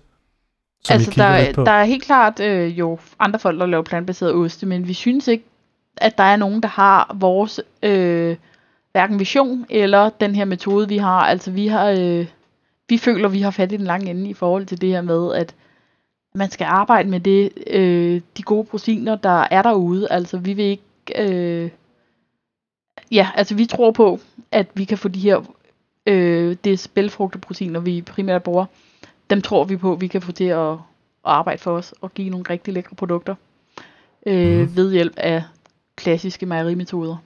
[0.84, 4.66] Som altså, der, der er helt klart øh, jo andre folk, der laver plantebaseret oste,
[4.66, 5.44] men vi synes ikke,
[5.96, 8.36] at der er nogen, der har vores øh,
[8.98, 11.20] hverken vision eller den her metode, vi har.
[11.20, 12.26] Altså, vi har, øh,
[12.88, 15.34] vi føler, vi har fat i den lange ende i forhold til det her med,
[15.34, 15.54] at
[16.34, 20.12] man skal arbejde med det, øh, de gode proteiner, der er derude.
[20.12, 20.82] Altså, vi vil ikke...
[21.18, 21.70] Øh,
[23.12, 24.20] ja, altså, vi tror på,
[24.52, 25.40] at vi kan få de her...
[26.06, 28.64] Øh, det spælfrugteproteiner, vi primært bruger,
[29.30, 30.78] dem tror vi på, vi kan få til at, at
[31.24, 33.34] arbejde for os og give nogle rigtig lækre produkter
[34.26, 34.76] øh, Mhm.
[34.76, 35.42] ved hjælp af
[35.96, 37.16] klassiske mejerimetoder.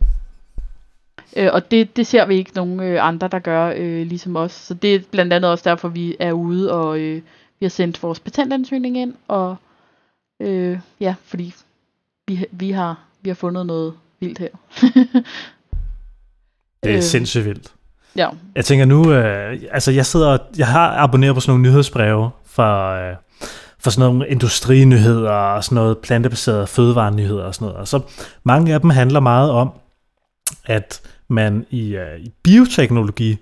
[1.36, 4.52] Øh, og det, det ser vi ikke nogen øh, andre, der gør øh, ligesom os.
[4.52, 7.22] Så det er blandt andet også derfor, vi er ude og øh,
[7.60, 9.14] vi har sendt vores patentansøgning ind.
[9.28, 9.56] Og
[10.40, 11.54] øh, ja, fordi
[12.28, 14.48] vi, vi, har, vi har fundet noget vildt her.
[16.82, 17.72] Det er øh, sindssygt vildt.
[18.16, 22.30] Ja, Jeg tænker nu, øh, altså jeg sidder jeg har abonneret på sådan nogle nyhedsbreve
[22.44, 23.16] fra, øh,
[23.78, 27.80] for sådan nogle industrinyheder og sådan noget plantebaserede fødevarenyheder og sådan noget.
[27.80, 28.00] Og så
[28.44, 29.72] mange af dem handler meget om,
[30.64, 31.00] at
[31.32, 33.38] man i, øh, i bioteknologi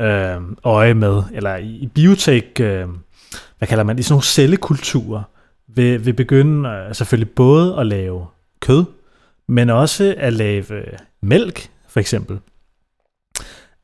[0.00, 2.86] øh, øje med, eller i, i biotek, øh,
[3.58, 5.22] hvad kalder man det, i sådan nogle cellekulturer,
[5.68, 8.26] vil, vil begynde øh, selvfølgelig både at lave
[8.60, 8.84] kød,
[9.48, 12.38] men også at lave øh, mælk, for eksempel.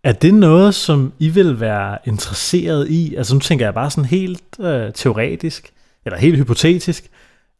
[0.04, 3.14] Er det noget, som I vil være interesseret i?
[3.14, 5.72] Altså nu tænker jeg bare sådan helt øh, teoretisk,
[6.06, 7.10] eller helt hypotetisk.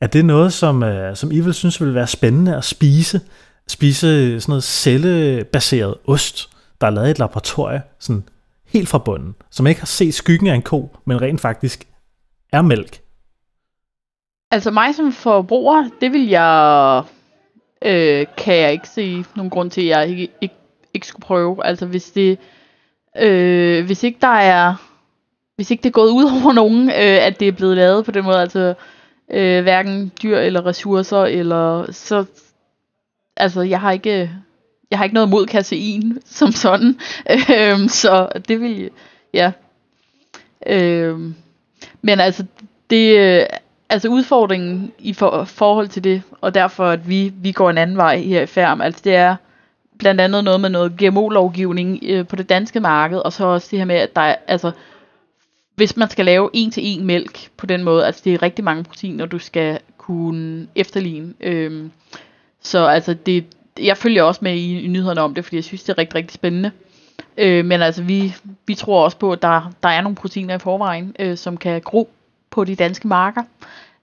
[0.01, 3.21] Er det noget, som, øh, som I vil synes vil være spændende at spise?
[3.69, 6.51] Spise sådan noget cellebaseret ost,
[6.81, 8.29] der er lavet i et laboratorie, sådan
[8.67, 11.87] helt fra bunden, som ikke har set skyggen af en ko, men rent faktisk
[12.53, 13.01] er mælk.
[14.51, 17.03] altså mig som forbruger, det vil jeg,
[17.85, 20.55] øh, kan jeg ikke se nogen grund til, at jeg ikke, ikke,
[20.95, 21.67] ikke skulle prøve.
[21.67, 22.39] Altså hvis det,
[23.21, 24.75] øh, hvis ikke der er,
[25.57, 28.11] hvis ikke det er gået ud over nogen, øh, at det er blevet lavet på
[28.11, 28.75] den måde, altså
[29.31, 32.25] øh, hverken dyr eller ressourcer, eller så,
[33.37, 34.31] altså jeg har ikke,
[34.91, 36.99] jeg har ikke noget mod kasein som sådan,
[37.31, 38.91] øh, så det vil,
[39.35, 39.53] ja.
[40.67, 41.19] Øh,
[42.03, 42.45] men altså,
[42.91, 43.47] det, øh,
[43.89, 47.97] altså udfordringen i for, forhold til det, og derfor at vi, vi går en anden
[47.97, 49.37] vej her i Færm, altså det er
[49.99, 53.79] blandt andet noget med noget GMO-lovgivning øh, på det danske marked, og så også det
[53.79, 54.71] her med, at der er, altså,
[55.75, 58.65] hvis man skal lave en til en mælk på den måde, altså det er rigtig
[58.65, 61.35] mange proteiner, du skal kunne efterligne.
[61.41, 61.91] Øhm,
[62.65, 63.45] så altså det,
[63.81, 66.15] jeg følger også med i, i nyhederne om det, fordi jeg synes, det er rigtig,
[66.15, 66.71] rigtig spændende.
[67.39, 68.35] Øh, men altså vi,
[68.67, 71.81] vi tror også på, at der, der er nogle proteiner i forvejen, øh, som kan
[71.81, 72.09] gro
[72.51, 73.43] på de danske marker,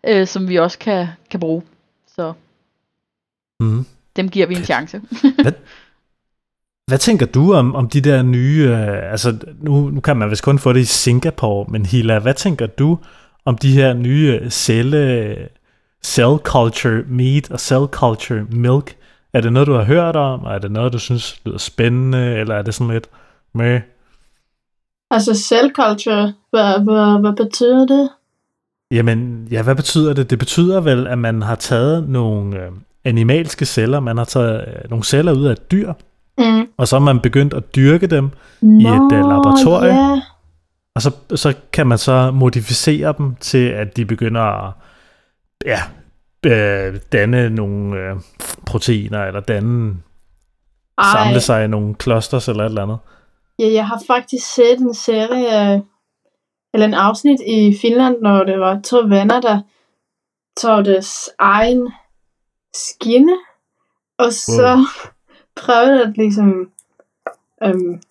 [0.08, 1.62] øh, som vi også kan, kan bruge.
[2.16, 2.34] Så
[3.60, 3.86] Mm.
[4.16, 5.02] dem giver vi en chance.
[6.88, 10.44] Hvad tænker du om, om de der nye, øh, altså nu, nu kan man vist
[10.44, 12.98] kun få det i Singapore, men Hila, hvad tænker du
[13.46, 15.50] om de her nye celle,
[16.06, 18.96] cell culture meat og cell culture milk?
[19.34, 22.36] Er det noget, du har hørt om, og er det noget, du synes lyder spændende,
[22.36, 23.08] eller er det sådan lidt
[23.54, 23.82] med?
[25.12, 28.10] Altså cell culture, hvad, hvad, hvad betyder det?
[28.92, 30.30] Jamen, ja, hvad betyder det?
[30.30, 32.72] Det betyder vel, at man har taget nogle øh,
[33.06, 35.94] animalske celler, man har taget øh, nogle celler ud af et dyr,
[36.38, 36.68] Mm.
[36.78, 38.30] og så har man begyndt at dyrke dem,
[38.62, 39.94] Nå, et, øh, laboratorie.
[39.94, 40.22] Ja.
[40.96, 44.74] Og så, så kan man så modificere dem til, at de begynder at
[45.66, 45.80] ja,
[46.46, 48.16] øh, danne nogle øh,
[48.66, 49.96] proteiner, eller danne,
[50.98, 52.98] Ej, samle sig i nogle clusters eller et eller andet.
[53.60, 55.84] ja, jeg har faktisk set en serie,
[56.74, 59.62] eller en afsnit i Finland, når det var to venner, der
[60.58, 61.92] tog deres egen
[62.74, 63.38] skinne,
[64.18, 64.86] og så Wow.
[65.66, 66.72] prøvede at ligesom
[67.66, 68.02] um,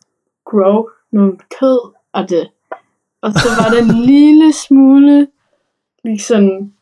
[0.44, 2.50] grow noget kød af det.
[3.22, 5.28] Og så var der en lille smule
[6.04, 6.72] liksom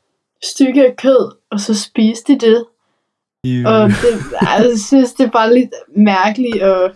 [0.43, 2.67] stykke af kød, og så spiste de det.
[3.45, 6.91] I, Og det, altså, jeg synes, det er bare lidt mærkeligt og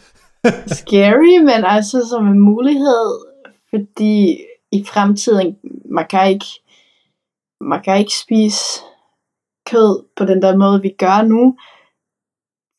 [0.66, 3.32] scary, men altså som en mulighed
[3.74, 4.38] fordi
[4.72, 6.46] i fremtiden, man kan ikke,
[7.60, 8.80] man kan ikke spise
[9.66, 11.56] kød på den der måde, vi gør nu.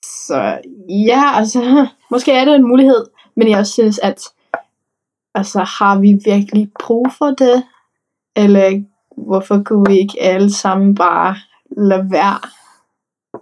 [0.06, 0.60] Så
[0.90, 3.06] ja, altså, måske er det en mulighed,
[3.36, 4.24] men jeg synes, at
[5.36, 7.64] altså, har vi virkelig brug for det?
[8.36, 8.84] Eller
[9.18, 11.36] hvorfor kunne vi ikke alle sammen bare
[11.78, 12.40] lade være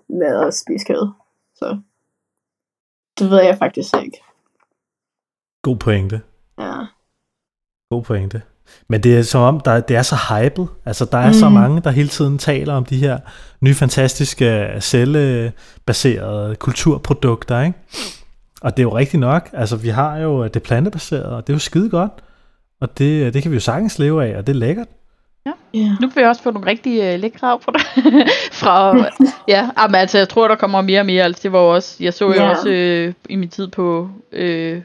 [0.09, 1.11] med at spise kød?
[1.55, 1.79] Så
[3.19, 4.17] det ved jeg faktisk ikke.
[5.61, 6.21] God pointe.
[6.59, 6.85] Ja.
[7.89, 8.41] God pointe.
[8.87, 10.67] Men det er som om, der, det er så hypet.
[10.85, 11.33] Altså, der er mm.
[11.33, 13.19] så mange, der hele tiden taler om de her
[13.61, 17.79] nye, fantastiske, cellebaserede kulturprodukter, ikke?
[18.61, 19.49] Og det er jo rigtigt nok.
[19.53, 22.11] Altså, vi har jo det plantebaserede, og det er jo skide godt.
[22.81, 24.87] Og det, det kan vi jo sagtens leve af, og det er lækkert.
[25.45, 25.51] Ja.
[25.75, 26.01] Yeah.
[26.01, 27.81] Nu vil jeg også få nogle rigtig uh, lækre på det.
[28.61, 28.95] Fra,
[29.47, 31.23] ja, men altså, jeg tror, der kommer mere og mere.
[31.23, 32.49] Altså, det var også, jeg så jo yeah.
[32.49, 34.81] også øh, i min tid på, øh,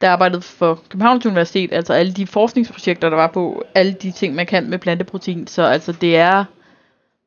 [0.00, 4.34] der arbejdede for Københavns Universitet, altså alle de forskningsprojekter, der var på, alle de ting,
[4.34, 5.46] man kan med planteprotein.
[5.46, 6.44] Så altså, det er,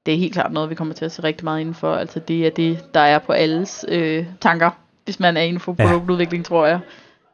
[0.05, 1.95] det er helt klart noget, vi kommer til at se rigtig meget indenfor.
[1.95, 4.69] Altså, det er det, der er på alles øh, tanker,
[5.05, 6.47] hvis man er inden for produktudvikling, ja.
[6.47, 6.79] tror jeg.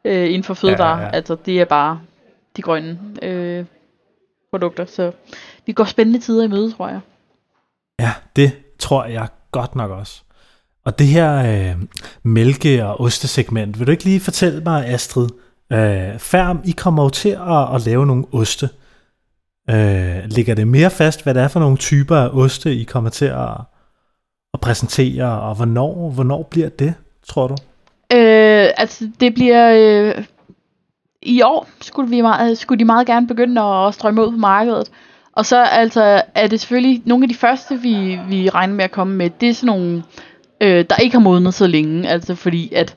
[0.04, 0.96] Øh, inden for fødevare.
[0.96, 1.10] Ja, ja, ja.
[1.12, 2.00] Altså, det er bare
[2.56, 3.64] de grønne øh,
[4.58, 4.84] produkter.
[4.84, 5.12] Så
[5.66, 7.00] vi går spændende tider i møde, tror jeg.
[8.00, 10.22] Ja, det tror jeg godt nok også.
[10.84, 11.82] Og det her øh,
[12.22, 15.28] mælke- og ostesegment, vil du ikke lige fortælle mig, Astrid,
[15.72, 18.68] øh, Færm, I kommer jo til at, at lave nogle oste.
[19.70, 23.10] Øh, ligger det mere fast, hvad det er for nogle typer af oste, I kommer
[23.10, 23.50] til at,
[24.54, 26.94] at præsentere, og hvornår, hvornår bliver det,
[27.28, 27.56] tror du?
[28.12, 29.72] Øh, altså, det bliver...
[29.74, 30.24] Øh,
[31.26, 34.90] i år skulle, vi meget, skulle de meget gerne begynde at strømme ud på markedet.
[35.32, 38.90] Og så altså, er det selvfølgelig nogle af de første, vi, vi regner med at
[38.90, 40.02] komme med, det er sådan nogle
[40.60, 42.08] øh, der ikke har modnet så længe.
[42.08, 42.96] Altså fordi at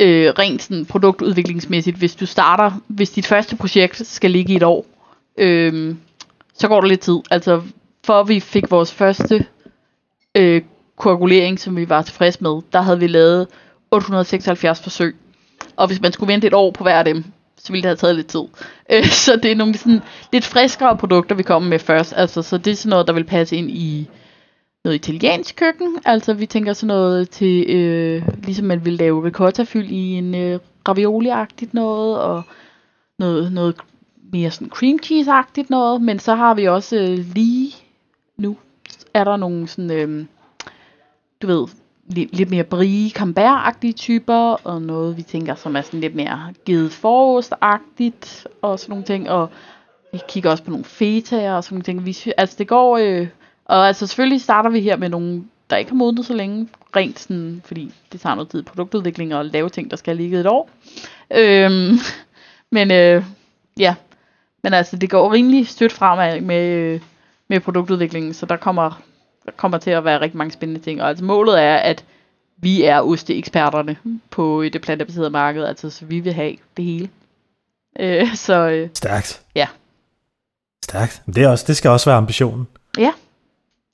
[0.00, 4.62] øh, rent sådan produktudviklingsmæssigt, hvis du starter, hvis dit første projekt skal ligge i et
[4.62, 4.86] år,
[5.38, 5.94] øh,
[6.54, 7.18] så går der lidt tid.
[7.30, 7.62] Altså
[8.04, 9.46] for vi fik vores første
[10.36, 10.62] øh,
[10.96, 13.46] koagulering, som vi var tilfreds med, der havde vi lavet
[13.90, 15.16] 876 forsøg.
[15.76, 17.24] Og hvis man skulle vente et år på hver af dem,
[17.56, 18.44] så ville det have taget lidt tid.
[18.92, 20.00] Øh, så det er nogle sådan,
[20.32, 22.14] lidt friskere produkter, vi kommer med først.
[22.16, 24.08] Altså, så det er sådan noget, der vil passe ind i
[24.84, 25.98] noget italiensk køkken.
[26.04, 30.58] Altså vi tænker sådan noget til, øh, ligesom man vil lave ricotta-fyld i en øh,
[30.88, 32.42] ravioli-agtigt noget, og
[33.18, 33.76] noget, noget
[34.32, 36.02] mere sådan cream cheese-agtigt noget.
[36.02, 37.74] Men så har vi også øh, lige
[38.36, 38.56] nu,
[39.14, 40.24] er der nogle sådan, øh,
[41.42, 41.66] du ved,
[42.06, 46.54] lidt, lidt mere brie camembert typer, og noget vi tænker som er sådan lidt mere
[46.64, 49.48] givet forost-agtigt, og sådan nogle ting, og
[50.12, 52.06] vi kigger også på nogle fetaer og sådan nogle ting.
[52.06, 53.26] Vi, altså det går, øh,
[53.64, 57.18] og altså selvfølgelig starter vi her med nogle, der ikke har modnet så længe, rent
[57.18, 60.70] sådan, fordi det tager noget tid produktudvikling og lave ting, der skal ligge et år.
[61.30, 61.98] Øhm,
[62.76, 63.24] men øh,
[63.78, 63.94] ja,
[64.62, 67.00] men altså det går rimelig stødt fremad med, øh,
[67.48, 69.02] med produktudviklingen, så der kommer,
[69.46, 71.02] der kommer til at være rigtig mange spændende ting.
[71.02, 72.04] Og altså målet er, at
[72.56, 73.96] vi er osteeksperterne
[74.30, 77.08] på det plantebaserede marked, altså så vi vil have det hele.
[78.00, 79.42] Øh, så, øh, Stærkt.
[79.54, 79.66] Ja.
[80.84, 81.22] Stærkt.
[81.26, 82.66] Det, er også, det skal også være ambitionen.
[82.98, 83.12] Ja,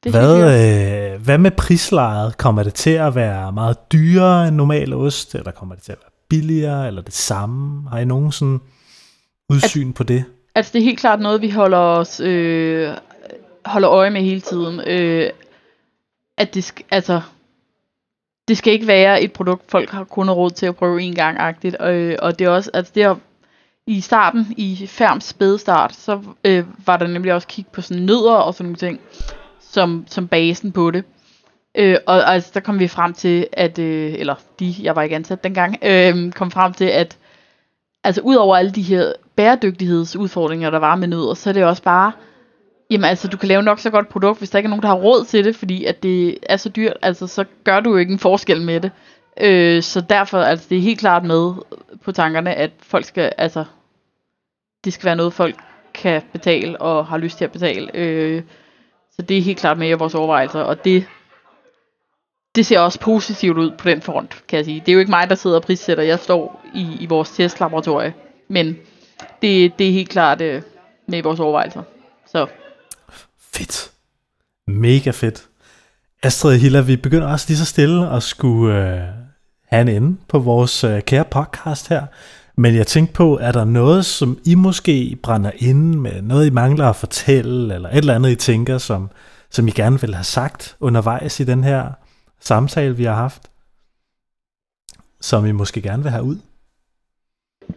[0.04, 2.38] det hvad, øh, hvad med prislejet?
[2.38, 5.98] Kommer det til at være meget dyrere end normal ost, eller kommer det til at
[6.02, 7.90] være billigere, eller det samme?
[7.90, 8.60] Har I nogen sådan
[9.48, 10.24] udsyn at, på det?
[10.54, 12.94] Altså det er helt klart noget, vi holder os øh,
[13.68, 14.80] holder øje med hele tiden.
[14.86, 15.30] Øh,
[16.38, 17.20] at det sk- altså,
[18.48, 21.38] det skal ikke være et produkt, folk har kun råd til at prøve en gang
[21.38, 21.76] agtigt.
[21.82, 23.16] Øh, og det er også, altså det er
[23.86, 28.34] i starten, i Færms spædestart, så øh, var der nemlig også kig på sådan nødder
[28.34, 29.00] og sådan nogle ting
[29.60, 31.04] som, som basen på det.
[31.74, 35.16] Øh, og altså, der kom vi frem til, at, øh, eller de, jeg var ikke
[35.16, 37.18] ansat dengang, øh, kom frem til, at
[38.04, 41.82] altså ud over alle de her bæredygtighedsudfordringer, der var med nødder, så er det også
[41.82, 42.12] bare,
[42.90, 44.88] jamen altså, du kan lave nok så godt produkt, hvis der ikke er nogen, der
[44.88, 47.96] har råd til det, fordi at det er så dyrt, altså så gør du jo
[47.96, 48.90] ikke en forskel med det.
[49.40, 51.52] Øh, så derfor, altså det er helt klart med
[52.04, 53.64] på tankerne, at folk skal, altså,
[54.84, 55.56] det skal være noget, folk
[55.94, 57.90] kan betale og har lyst til at betale.
[57.94, 58.42] Øh,
[59.12, 61.06] så det er helt klart med i vores overvejelser, og det,
[62.54, 64.80] det ser også positivt ud på den front, kan jeg sige.
[64.80, 66.04] Det er jo ikke mig, der sidder og prissætter.
[66.04, 68.14] Jeg står i, i vores testlaboratorie.
[68.48, 68.78] Men
[69.42, 70.62] det, det er helt klart øh,
[71.06, 71.82] med i vores overvejelser.
[72.26, 72.46] Så.
[73.52, 73.90] Fedt.
[74.66, 75.48] Mega fedt.
[76.22, 79.08] Astrid og Hilla, vi begynder også lige så stille at skulle øh,
[79.66, 82.06] have en ende på vores øh, kære podcast her.
[82.56, 86.50] Men jeg tænkte på, er der noget, som I måske brænder ind med, noget I
[86.50, 89.10] mangler at fortælle, eller et eller andet I tænker, som,
[89.50, 91.90] som I gerne vil have sagt undervejs i den her
[92.40, 93.42] samtale, vi har haft,
[95.20, 96.38] som I måske gerne vil have ud?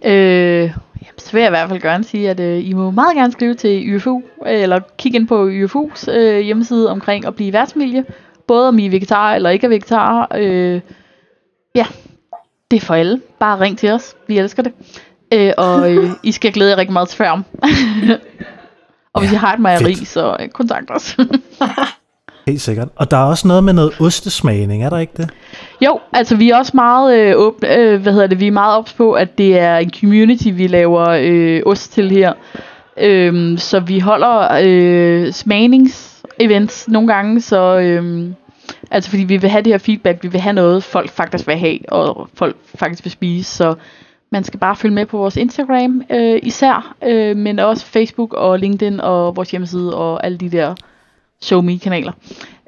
[0.03, 0.77] Øh,
[1.17, 3.53] så vil jeg i hvert fald gerne sige, at øh, I må meget gerne skrive
[3.53, 8.05] til UFU, eller kigge ind på UFU's øh, hjemmeside omkring at blive værtsfamilie.
[8.47, 10.27] Både om I er vegetar eller ikke er vegetar.
[10.35, 10.81] Øh,
[11.75, 11.85] ja,
[12.71, 13.21] det er for alle.
[13.39, 14.15] Bare ring til os.
[14.27, 14.73] Vi elsker det.
[15.33, 17.45] Øh, og øh, I skal glæde jer rigtig meget til færm.
[19.13, 20.07] og hvis Ja, I har et mejeri, fedt.
[20.07, 21.17] så øh, kontakt os.
[22.47, 22.87] Helt sikkert.
[22.95, 25.29] Og der er også noget med noget ostesmagning, er der ikke det?
[25.85, 28.77] Jo, altså vi er også meget øh, åbne, øh, hvad hedder det, vi er meget
[28.77, 32.33] ops på, at det er en community, vi laver øh, ost til her.
[32.97, 38.29] Øhm, så vi holder øh, smagnings-events nogle gange, så øh,
[38.91, 41.57] altså fordi vi vil have det her feedback, vi vil have noget, folk faktisk vil
[41.57, 43.75] have, og folk faktisk vil spise, så
[44.31, 48.59] man skal bare følge med på vores Instagram øh, især, øh, men også Facebook og
[48.59, 50.75] LinkedIn og vores hjemmeside og alle de der
[51.41, 52.11] SoMe-kanaler.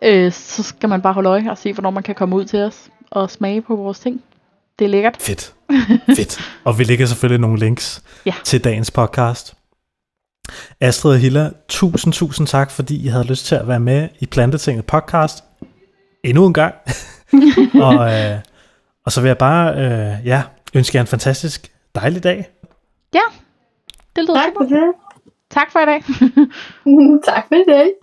[0.03, 2.59] Øh, så skal man bare holde øje og se, hvornår man kan komme ud til
[2.59, 4.23] os og smage på vores ting.
[4.79, 5.17] Det er lækkert.
[5.19, 5.53] Fedt.
[6.15, 6.39] Fedt.
[6.65, 8.33] Og vi lægger selvfølgelig nogle links Ja.
[8.43, 9.53] til dagens podcast.
[10.79, 14.25] Astrid og Hilla, tusind, tusind tak, fordi I havde lyst til at være med i
[14.25, 15.43] Plantetinget podcast
[16.23, 16.75] endnu en gang.
[17.87, 18.39] og, øh,
[19.05, 20.43] og så vil jeg bare øh, ja,
[20.73, 22.45] ønske jer en fantastisk dejlig dag.
[23.13, 23.19] Ja,
[24.15, 24.75] det lyder Tak for super.
[24.75, 24.93] det.
[25.51, 26.03] Tak for i dag.
[27.33, 27.93] tak for det.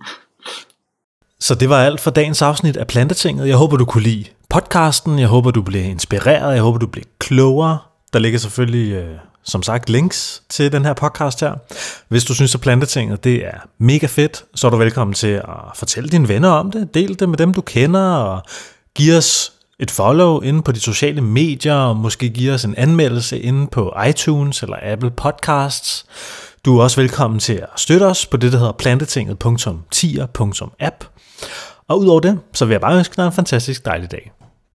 [1.39, 3.47] Så det var alt for dagens afsnit af Plantetinget.
[3.47, 5.19] Jeg håber, du kunne lide podcasten.
[5.19, 6.53] Jeg håber, du blev inspireret.
[6.53, 7.77] Jeg håber, du blev klogere.
[8.13, 11.53] Der ligger selvfølgelig, øh, som sagt, links til den her podcast her.
[12.07, 15.45] Hvis du synes, at Plantetinget det er mega fedt, så er du velkommen til at
[15.75, 16.93] fortælle dine venner om det.
[16.93, 18.41] Del det med dem, du kender, og
[18.95, 23.39] giv os et follow inde på de sociale medier, og måske give os en anmeldelse
[23.39, 26.05] inde på iTunes eller Apple Podcasts.
[26.65, 31.03] Du er også velkommen til at støtte os på det, der hedder plantetinget.tier.app.
[31.91, 34.31] Og udover det, så vil jeg bare ønske dig en fantastisk dejlig dag.